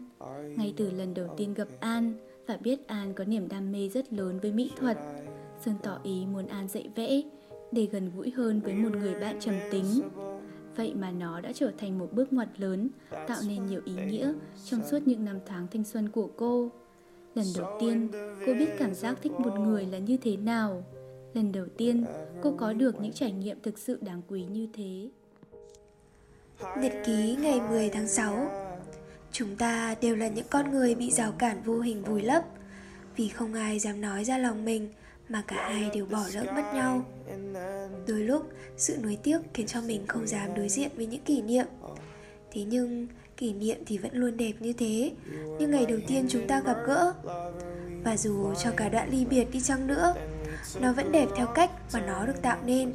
[0.58, 2.14] Ngay từ lần đầu tiên gặp an
[2.48, 4.98] và biết an có niềm đam mê rất lớn với mỹ thuật
[5.66, 7.22] sơn tỏ ý muốn an dạy vẽ
[7.72, 10.02] để gần gũi hơn với một người bạn trầm tính.
[10.76, 12.90] Vậy mà nó đã trở thành một bước ngoặt lớn,
[13.28, 14.34] tạo nên nhiều ý nghĩa
[14.66, 16.72] trong suốt những năm tháng thanh xuân của cô.
[17.36, 18.08] Lần đầu tiên,
[18.46, 20.84] cô biết cảm giác thích một người là như thế nào.
[21.34, 22.06] Lần đầu tiên,
[22.42, 25.10] cô có được những trải nghiệm thực sự đáng quý như thế.
[26.78, 28.52] Nhật ký ngày 10 tháng 6
[29.32, 32.44] Chúng ta đều là những con người bị rào cản vô hình vùi lấp
[33.16, 34.90] Vì không ai dám nói ra lòng mình
[35.30, 37.06] mà cả hai đều bỏ lỡ mất nhau
[38.08, 41.42] đôi lúc sự nuối tiếc khiến cho mình không dám đối diện với những kỷ
[41.42, 41.66] niệm
[42.52, 43.08] thế nhưng
[43.44, 45.12] kỷ niệm thì vẫn luôn đẹp như thế.
[45.60, 47.14] Như ngày đầu tiên chúng ta gặp gỡ.
[48.04, 50.14] Và dù cho cả đoạn ly biệt đi chăng nữa
[50.80, 52.94] nó vẫn đẹp theo cách mà nó được tạo nên.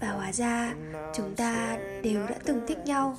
[0.00, 0.74] Và hóa ra
[1.14, 3.16] chúng ta đều đã từng thích nhau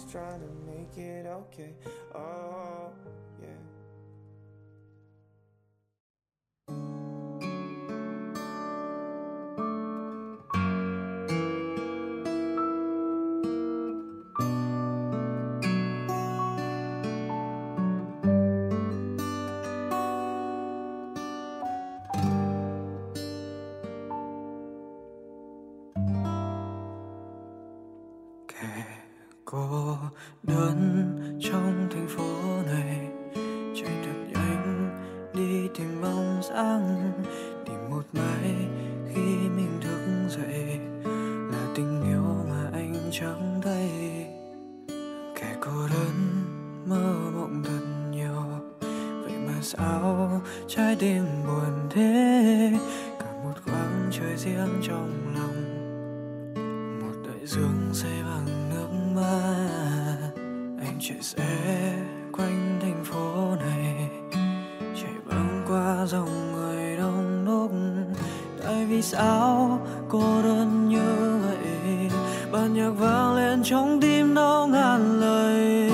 [69.49, 72.09] vì cô đơn như vậy.
[72.51, 75.91] Bản nhạc vang lên trong tim đau ngàn lời.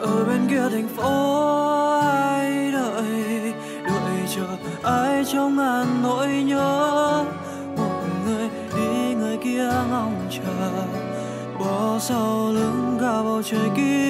[0.00, 3.52] Ở bên kia thành phố ai đợi?
[3.84, 4.46] Đợi chờ
[4.82, 7.24] ai trong ngàn nỗi nhớ?
[7.76, 10.70] Một người đi, người kia ngóng chờ.
[11.60, 14.03] Bỏ sau lưng cả bầu trời kia.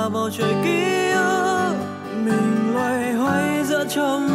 [0.00, 1.74] Vào bầu trời ký ức.
[2.24, 4.29] Mình loay hoay giữa trong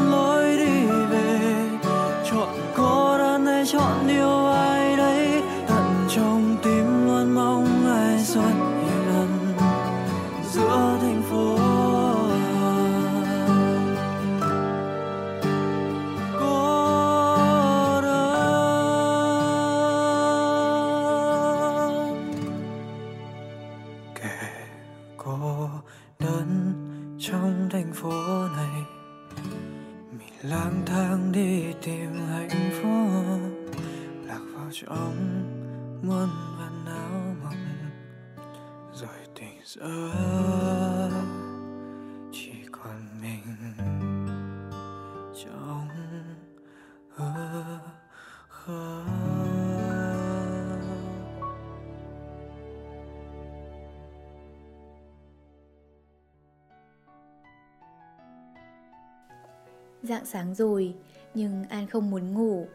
[60.25, 60.93] rạng sáng rồi,
[61.33, 62.67] nhưng An không muốn ngủ.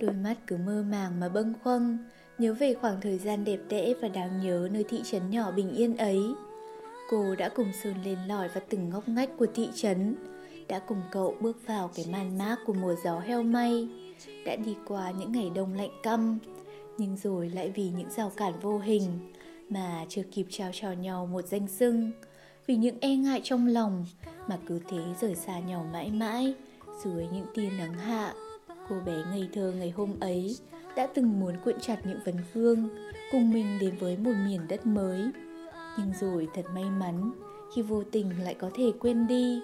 [0.00, 1.98] Đôi mắt cứ mơ màng mà bâng khuâng,
[2.38, 5.70] nhớ về khoảng thời gian đẹp đẽ và đáng nhớ nơi thị trấn nhỏ bình
[5.70, 6.20] yên ấy.
[7.10, 10.16] Cô đã cùng Sơn lên lỏi vào từng ngóc ngách của thị trấn,
[10.68, 13.88] đã cùng cậu bước vào cái màn mác của mùa gió heo may,
[14.46, 16.38] đã đi qua những ngày đông lạnh căm,
[16.98, 19.32] nhưng rồi lại vì những rào cản vô hình
[19.68, 22.10] mà chưa kịp trao cho nhau một danh xưng,
[22.66, 24.06] vì những e ngại trong lòng
[24.48, 26.54] mà cứ thế rời xa nhau mãi mãi
[27.04, 28.34] dưới những tia nắng hạ.
[28.88, 30.56] Cô bé ngây thơ ngày hôm ấy
[30.96, 32.88] đã từng muốn cuộn chặt những vấn vương
[33.32, 35.30] cùng mình đến với một miền đất mới.
[35.98, 37.30] Nhưng rồi thật may mắn
[37.74, 39.60] khi vô tình lại có thể quên đi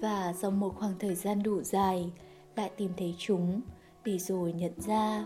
[0.00, 2.10] và sau một khoảng thời gian đủ dài
[2.56, 3.60] lại tìm thấy chúng
[4.04, 5.24] để rồi nhận ra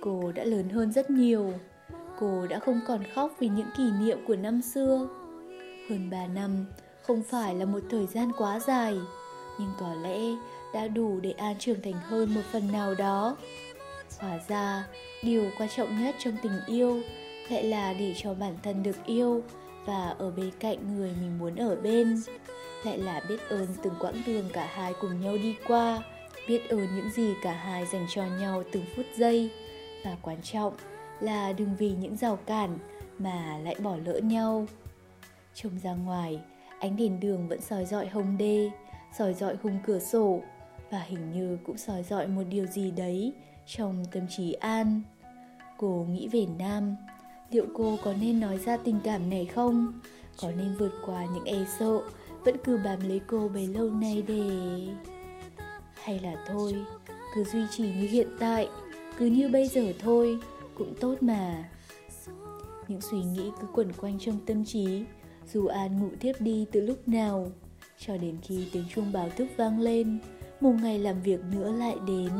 [0.00, 1.52] cô đã lớn hơn rất nhiều.
[2.18, 5.08] Cô đã không còn khóc vì những kỷ niệm của năm xưa.
[5.90, 6.64] Hơn 3 năm
[7.02, 8.98] không phải là một thời gian quá dài,
[9.58, 10.18] nhưng có lẽ
[10.74, 13.36] đã đủ để An trưởng thành hơn một phần nào đó.
[14.18, 14.84] Hóa ra,
[15.22, 17.02] điều quan trọng nhất trong tình yêu
[17.50, 19.42] lại là để cho bản thân được yêu
[19.86, 22.22] và ở bên cạnh người mình muốn ở bên.
[22.84, 26.02] Lại là biết ơn từng quãng đường cả hai cùng nhau đi qua,
[26.48, 29.50] biết ơn những gì cả hai dành cho nhau từng phút giây.
[30.04, 30.74] Và quan trọng
[31.20, 32.78] là đừng vì những rào cản
[33.18, 34.66] mà lại bỏ lỡ nhau.
[35.54, 36.40] Trông ra ngoài,
[36.78, 38.70] ánh đèn đường vẫn soi dọi hồng đê,
[39.18, 40.40] soi dọi khung cửa sổ
[40.90, 43.32] và hình như cũng soi dọi một điều gì đấy
[43.66, 45.02] trong tâm trí An.
[45.78, 46.96] Cô nghĩ về Nam,
[47.50, 50.00] liệu cô có nên nói ra tình cảm này không?
[50.42, 52.00] Có nên vượt qua những e sợ,
[52.44, 54.50] vẫn cứ bám lấy cô bấy lâu nay để...
[55.94, 56.74] Hay là thôi,
[57.34, 58.68] cứ duy trì như hiện tại,
[59.18, 60.38] cứ như bây giờ thôi,
[60.74, 61.68] cũng tốt mà.
[62.88, 65.04] Những suy nghĩ cứ quẩn quanh trong tâm trí,
[65.52, 67.50] dù An ngủ thiếp đi từ lúc nào,
[67.98, 70.18] cho đến khi tiếng chuông báo thức vang lên,
[70.60, 72.32] một ngày làm việc nữa lại đến.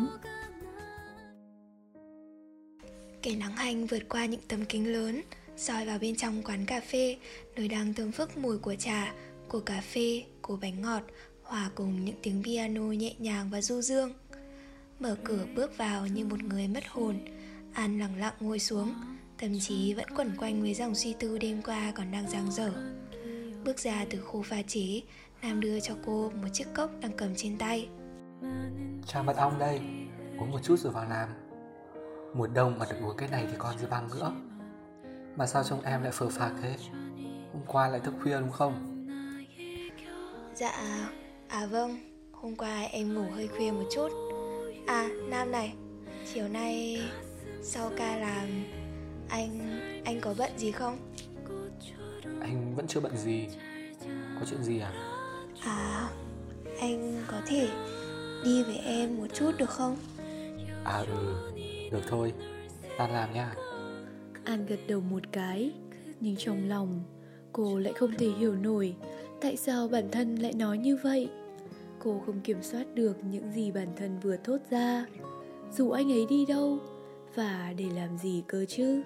[3.22, 5.22] Cái nắng hành vượt qua những tấm kính lớn,
[5.56, 7.16] soi vào bên trong quán cà phê,
[7.56, 9.14] nơi đang thơm phức mùi của trà,
[9.48, 11.02] của cà phê, của bánh ngọt,
[11.42, 14.12] hòa cùng những tiếng piano nhẹ nhàng và du dương.
[14.98, 17.18] Mở cửa bước vào như một người mất hồn,
[17.72, 18.94] An lặng lặng ngồi xuống,
[19.38, 22.72] tâm trí vẫn quẩn quanh với dòng suy tư đêm qua còn đang giang dở.
[23.64, 25.00] Bước ra từ khu pha chế
[25.42, 27.88] Nam đưa cho cô một chiếc cốc đang cầm trên tay
[29.06, 29.80] Trà mật ong đây
[30.38, 31.28] Uống một chút rồi vào làm.
[32.34, 34.32] Mùa đông mà được uống cái này thì còn gì bằng nữa
[35.36, 36.76] Mà sao trông em lại phờ phạc thế?
[37.52, 39.06] Hôm qua lại thức khuya đúng không?
[40.54, 40.72] Dạ
[41.48, 41.96] À vâng.
[42.32, 44.08] Hôm qua em ngủ hơi khuya một chút.
[44.86, 45.74] À Nam này
[46.34, 47.02] Chiều nay
[47.62, 48.48] Sau ca làm
[49.28, 50.98] Anh Anh có bận gì không?
[52.40, 53.48] Anh vẫn chưa bận gì.
[54.40, 54.92] Có chuyện gì à?
[55.64, 56.08] À
[56.80, 57.68] Anh có thể
[58.44, 59.96] Đi với em một chút được không?
[60.84, 61.34] À ừ
[61.90, 62.32] Được thôi.
[62.98, 63.54] Tan làm nha.
[64.44, 65.72] An gật đầu một cái
[66.20, 67.00] Nhưng trong lòng
[67.52, 68.94] Cô lại không thể hiểu nổi
[69.40, 71.28] Tại sao bản thân lại nói như vậy.
[71.98, 75.06] Cô không kiểm soát được những gì bản thân vừa thốt ra.
[75.72, 76.78] Dù anh ấy đi đâu
[77.34, 79.02] Và để làm gì cơ chứ?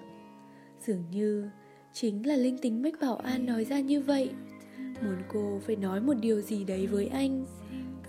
[0.85, 1.49] Dường như
[1.93, 4.29] Chính là linh tính Mách Bảo An nói ra như vậy.
[4.77, 7.45] Muốn cô phải nói một điều gì đấy với anh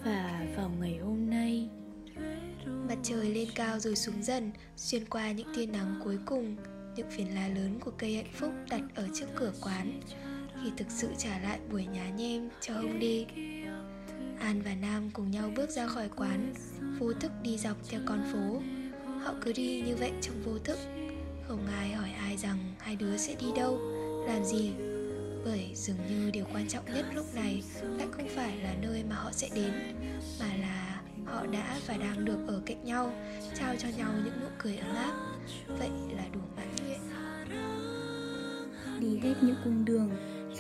[0.07, 1.69] và vào ngày hôm nay.
[2.89, 6.57] Mặt trời lên cao rồi xuống dần, Xuyên qua những tia nắng cuối cùng,
[6.97, 10.01] Những phiến lá lớn của cây hạnh phúc đặt ở trước cửa quán,
[10.63, 13.27] Khi thực sự trả lại buổi nhá nhem cho ông đi.
[14.41, 16.55] An và Nam cùng nhau bước ra khỏi quán,
[16.99, 18.63] Vô thức đi dọc theo con phố.
[19.25, 20.79] Họ cứ đi như vậy trong vô thức.
[21.49, 23.79] Không ai hỏi ai rằng hai đứa sẽ đi đâu,
[24.27, 24.73] Làm gì.
[25.47, 29.17] Bởi dường như điều quan trọng nhất lúc này Lại không phải là nơi mà
[29.17, 29.73] họ sẽ đến,
[30.41, 33.13] Mà là họ đã và đang được ở cạnh nhau,
[33.59, 35.15] Trao cho nhau những nụ cười ấm áp.
[35.79, 37.01] Vậy là đủ mãn nguyện.
[39.01, 40.11] Đi hết những cung đường,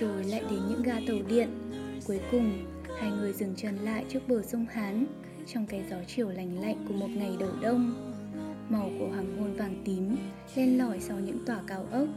[0.01, 1.49] Rồi lại đến những ga tàu điện.
[2.07, 2.67] Cuối cùng,
[3.01, 5.07] Hai người dừng chân lại trước bờ sông Hán,
[5.47, 8.13] Trong cái gió chiều lành lạnh của một ngày đầu đông.
[8.69, 10.17] Màu của hoàng hôn vàng tím,
[10.55, 12.09] Len lỏi sau những tòa cao ốc.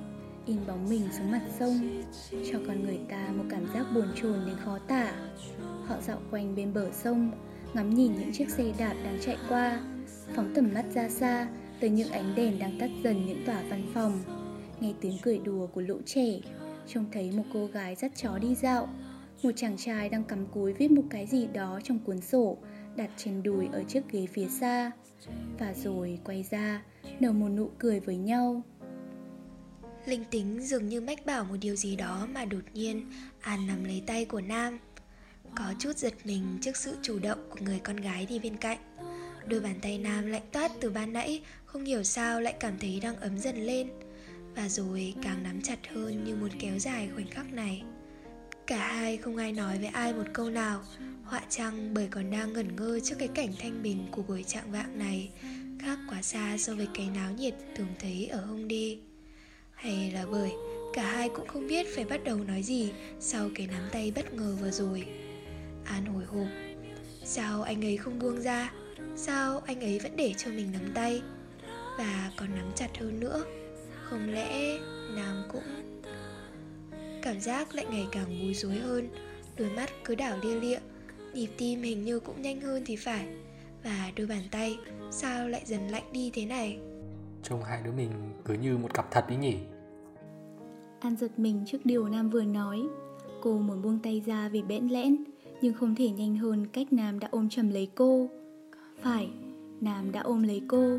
[0.49, 2.03] In bóng mình xuống mặt sông,
[2.51, 5.13] Cho con người ta một cảm giác buồn chồn đến khó tả.
[5.85, 7.31] Họ dạo quanh bên bờ sông,
[7.73, 9.81] Ngắm nhìn những chiếc xe đạp đang chạy qua,
[10.35, 11.47] Phóng tầm mắt ra xa
[11.79, 14.19] Tới những ánh đèn đang tắt dần những tòa văn phòng.
[14.79, 16.39] Nghe tiếng cười đùa của lũ trẻ,
[16.87, 18.89] Trông thấy một cô gái dắt chó đi dạo.
[19.43, 22.57] Một chàng trai đang cắm cúi viết một cái gì đó trong cuốn sổ,
[22.95, 24.91] đặt trên đùi ở chiếc ghế phía xa.
[25.59, 26.83] Và rồi quay ra,
[27.19, 28.63] nở một nụ cười với nhau.
[30.09, 33.83] Linh tính dường như mách bảo một điều gì đó mà đột nhiên An nắm
[33.83, 34.79] lấy tay của Nam.
[35.55, 38.77] Có chút giật mình trước sự chủ động của người con gái đi bên cạnh.
[39.47, 42.99] Đôi bàn tay Nam lạnh toát từ ban nãy, Không hiểu sao lại cảm thấy
[42.99, 43.89] đang ấm dần lên.
[44.55, 47.83] Và rồi càng nắm chặt hơn như muốn kéo dài khoảnh khắc này.
[48.67, 50.83] Cả hai không ai nói với ai một câu nào.
[51.23, 54.71] Họa chăng bởi còn đang ngẩn ngơ trước cái cảnh thanh bình của buổi trạng
[54.71, 55.29] vạng này,
[55.79, 58.99] Khác quá xa so với cái náo nhiệt thường thấy ở hông đi.
[59.79, 60.51] Hay là bởi
[60.93, 64.33] cả hai cũng không biết phải bắt đầu nói gì Sau cái nắm tay bất
[64.33, 65.05] ngờ vừa rồi.
[65.85, 66.47] An hồi hộp.
[67.23, 68.73] Sao anh ấy không buông ra?
[69.15, 71.21] Sao anh ấy vẫn để cho mình nắm tay?
[71.97, 73.43] Và còn nắm chặt hơn nữa.
[74.03, 74.77] Không lẽ
[75.15, 75.63] Nam cũng
[77.21, 79.09] Cảm giác lại ngày càng bối rối hơn?
[79.57, 80.79] Đôi mắt cứ đảo lia lịa.
[81.33, 83.27] Nhịp tim hình như cũng nhanh hơn thì phải.
[83.83, 84.77] Và đôi bàn tay,
[85.11, 86.79] Sao lại dần lạnh đi thế này?
[87.43, 88.11] Trông hai đứa mình
[88.45, 89.57] cứ như một cặp thật ý nhỉ?
[90.99, 92.81] An giật mình trước điều Nam vừa nói.
[93.41, 95.23] Cô muốn buông tay ra vì bẽn lẽn
[95.61, 98.29] Nhưng không thể nhanh hơn cách Nam đã ôm chầm lấy cô.
[99.01, 99.29] Phải,
[99.81, 100.97] Nam đã ôm lấy cô.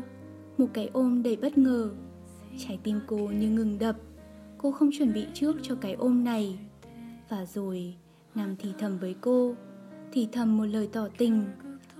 [0.57, 1.91] Một cái ôm đầy bất ngờ.
[2.57, 3.95] Trái tim cô như ngừng đập.
[4.57, 6.59] Cô không chuẩn bị trước cho cái ôm này.
[7.29, 7.95] Và rồi
[8.35, 9.55] Nam thì thầm với cô.
[10.11, 11.43] Thì thầm một lời tỏ tình.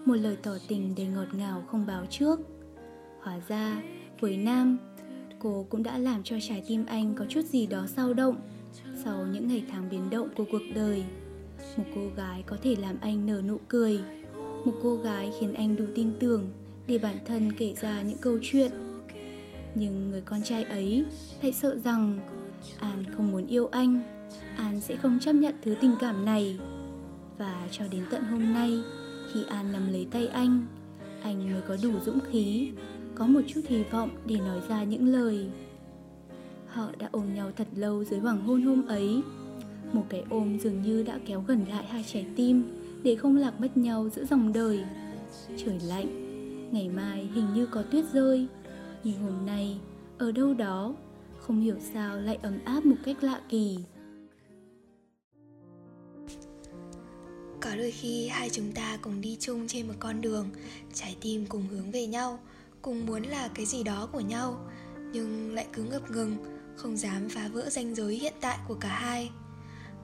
[0.05, 2.39] Một lời tỏ tình đầy ngọt ngào không báo trước.
[3.21, 3.81] Hóa ra
[4.21, 4.77] với Nam.
[5.39, 8.35] Cô cũng đã làm cho trái tim anh có chút gì đó sao động
[9.03, 11.03] Sau những ngày tháng biến động của cuộc đời.
[11.77, 13.99] Một cô gái có thể làm anh nở nụ cười.
[14.65, 16.49] Một cô gái khiến anh đủ tin tưởng
[16.87, 18.71] Để bản thân kể ra những câu chuyện.
[19.75, 21.05] Nhưng người con trai ấy
[21.41, 22.19] lại sợ rằng
[22.79, 24.01] An không muốn yêu anh.
[24.57, 26.57] An sẽ không chấp nhận thứ tình cảm này.
[27.37, 28.79] Và cho đến tận hôm nay,
[29.33, 30.65] Khi An nắm lấy tay anh
[31.23, 32.71] Anh mới có đủ dũng khí
[33.21, 35.49] có một chút hy vọng để nói ra những lời.
[36.67, 39.21] Họ đã ôm nhau thật lâu dưới hoàng hôn hôm ấy.
[39.93, 42.63] Một cái ôm dường như đã kéo gần lại hai trái tim
[43.03, 44.83] Để không lạc mất nhau giữa dòng đời.
[45.57, 46.07] Trời lạnh,
[46.71, 48.47] Ngày mai hình như có tuyết rơi.
[49.03, 49.77] Nhưng hôm nay,
[50.17, 50.95] Ở đâu đó,
[51.39, 53.77] không hiểu sao lại ấm áp một cách lạ kỳ.
[57.61, 60.49] Có đôi khi hai chúng ta cùng đi chung trên một con đường,
[60.93, 62.39] trái tim cùng hướng về nhau
[62.81, 64.69] cùng muốn là cái gì đó của nhau,
[65.13, 66.37] nhưng lại cứ ngập ngừng,
[66.75, 69.29] không dám phá vỡ ranh giới hiện tại của cả hai.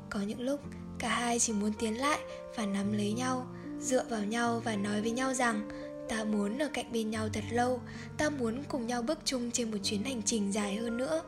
[0.09, 0.59] Có những lúc,
[0.99, 2.19] cả hai chỉ muốn tiến lại
[2.55, 3.47] và nắm lấy nhau,
[3.79, 5.69] Dựa vào nhau và nói với nhau rằng,
[6.09, 7.81] Ta muốn ở cạnh bên nhau thật lâu,
[8.17, 11.21] Ta muốn cùng nhau bước chung trên một chuyến hành trình dài hơn nữa.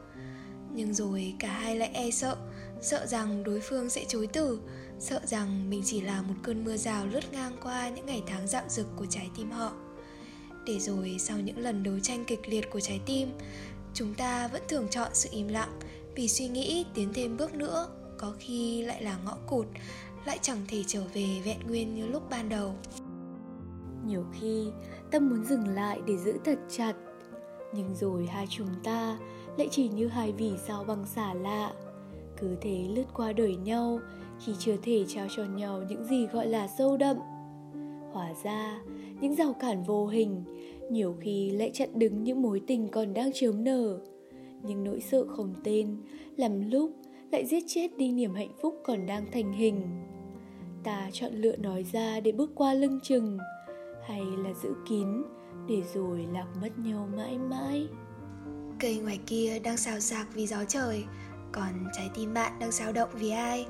[0.74, 2.36] Nhưng rồi cả hai lại e sợ
[2.82, 4.60] Sợ rằng đối phương sẽ chối từ,
[5.00, 8.48] Sợ rằng mình chỉ là một cơn mưa rào lướt ngang qua những ngày tháng
[8.48, 9.72] dạo dực của trái tim họ.
[10.70, 13.30] Để rồi sau những lần đấu tranh kịch liệt của trái tim,
[13.94, 15.80] Chúng ta vẫn thường chọn sự im lặng
[16.16, 19.68] Vì suy nghĩ tiến thêm bước nữa, Có khi lại là ngõ cụt,
[20.26, 22.76] Lại chẳng thể trở về vẹn nguyên như lúc ban đầu.
[24.06, 24.68] Nhiều khi,
[25.12, 26.94] tâm muốn dừng lại để giữ thật chặt,
[27.74, 29.18] nhưng rồi hai chúng ta
[29.58, 31.74] lại chỉ như hai vì sao bằng xả lạ.
[32.38, 34.00] Cứ thế lướt qua đời nhau
[34.46, 37.18] khi chưa thể trao cho nhau những gì gọi là sâu đậm.
[38.14, 38.80] Hóa ra
[39.22, 40.44] những rào cản vô hình,
[40.92, 44.00] nhiều khi lại chặn đứng những mối tình còn đang chớm nở.
[44.64, 45.98] Nhưng nỗi sợ không tên
[46.38, 46.92] làm lúc
[47.32, 49.82] lại giết chết đi niềm hạnh phúc còn đang thành hình.
[50.84, 53.38] Ta chọn lựa nói ra để bước qua lưng chừng,
[54.04, 55.08] hay là giữ kín
[55.68, 57.88] để rồi lạc mất nhau mãi mãi.
[58.80, 61.04] Cây ngoài kia đang xào xạc vì gió trời,
[61.52, 63.66] còn trái tim bạn đang dao động vì ai?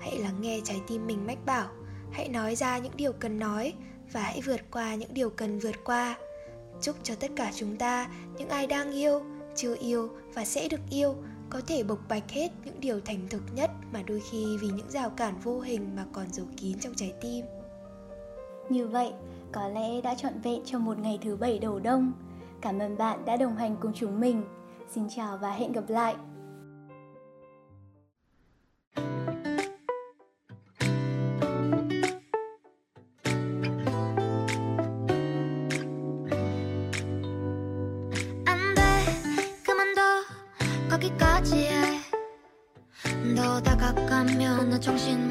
[0.00, 1.68] Hãy lắng nghe trái tim mình mách bảo,
[2.12, 3.72] hãy nói ra những điều cần nói
[4.12, 6.16] và hãy vượt qua những điều cần vượt qua
[6.80, 9.22] chúc cho tất cả chúng ta những ai đang yêu
[9.56, 11.14] chưa yêu và sẽ được yêu
[11.50, 14.90] có thể bộc bạch hết những điều thành thực nhất mà đôi khi vì những
[14.90, 17.44] rào cản vô hình mà còn giấu kín trong trái tim
[18.68, 19.12] như vậy,
[19.52, 22.12] có lẽ đã trọn vẹn cho một ngày thứ bảy đầu đông.
[22.60, 24.44] Cảm ơn bạn đã đồng hành cùng chúng mình.
[24.94, 26.14] Xin chào và hẹn gặp lại.
[44.70, 45.23] 的中心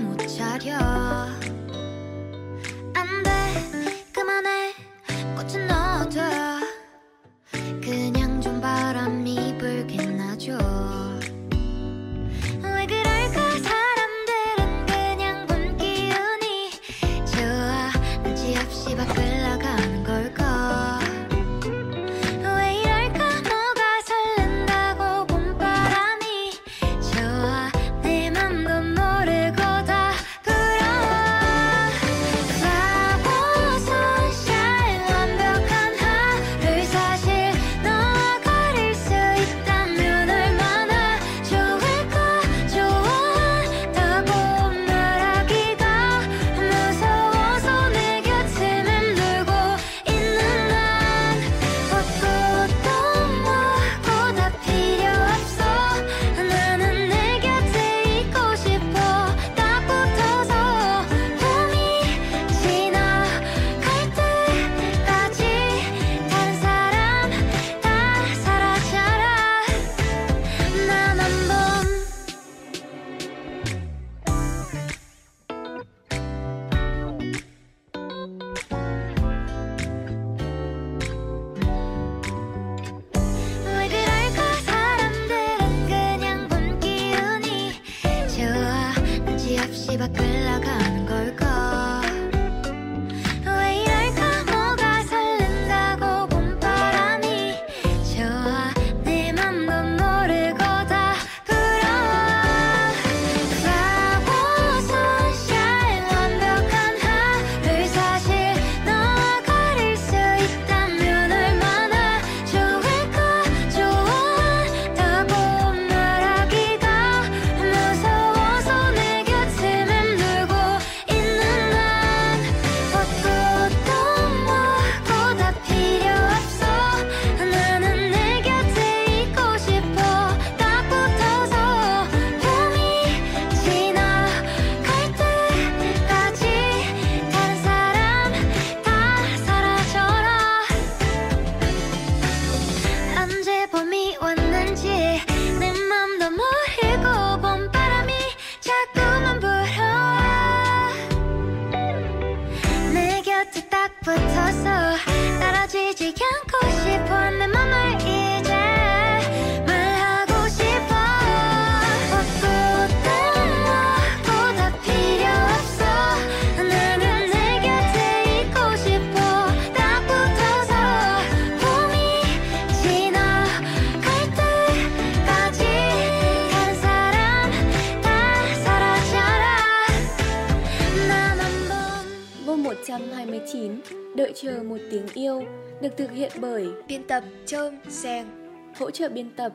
[184.34, 185.44] Đợi chờ một tiếng yêu
[185.82, 188.28] được thực hiện bởi Biên tập Trơm Seng
[188.76, 189.54] hỗ trợ biên tập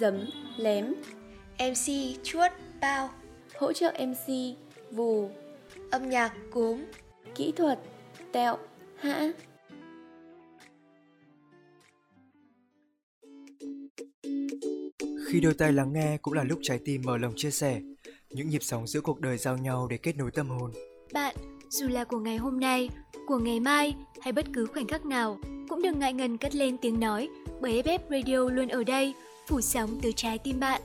[0.00, 0.24] Giấm
[0.56, 0.94] Lém.
[1.58, 1.92] MC
[2.22, 3.10] Chuốt Bao.
[3.58, 4.56] Hỗ trợ MC
[4.90, 5.30] Vù.
[5.90, 6.84] Âm nhạc Cốm
[7.34, 7.78] kỹ thuật
[8.32, 8.56] Tẹo
[8.96, 9.32] Hã.
[15.28, 17.80] Khi đôi tay lắng nghe cũng là lúc trái tim mở lòng chia sẻ,
[18.30, 20.72] những nhịp sóng giữa cuộc đời giao nhau để kết nối tâm hồn.
[21.12, 21.36] Bạn,
[21.70, 22.88] dù là của ngày hôm nay,
[23.28, 26.76] của ngày mai hay bất cứ khoảnh khắc nào, cũng đừng ngại ngần cất lên
[26.76, 27.28] tiếng nói
[27.60, 29.14] bởi FF Radio luôn ở đây,
[29.46, 30.82] phủ sóng từ trái tim bạn.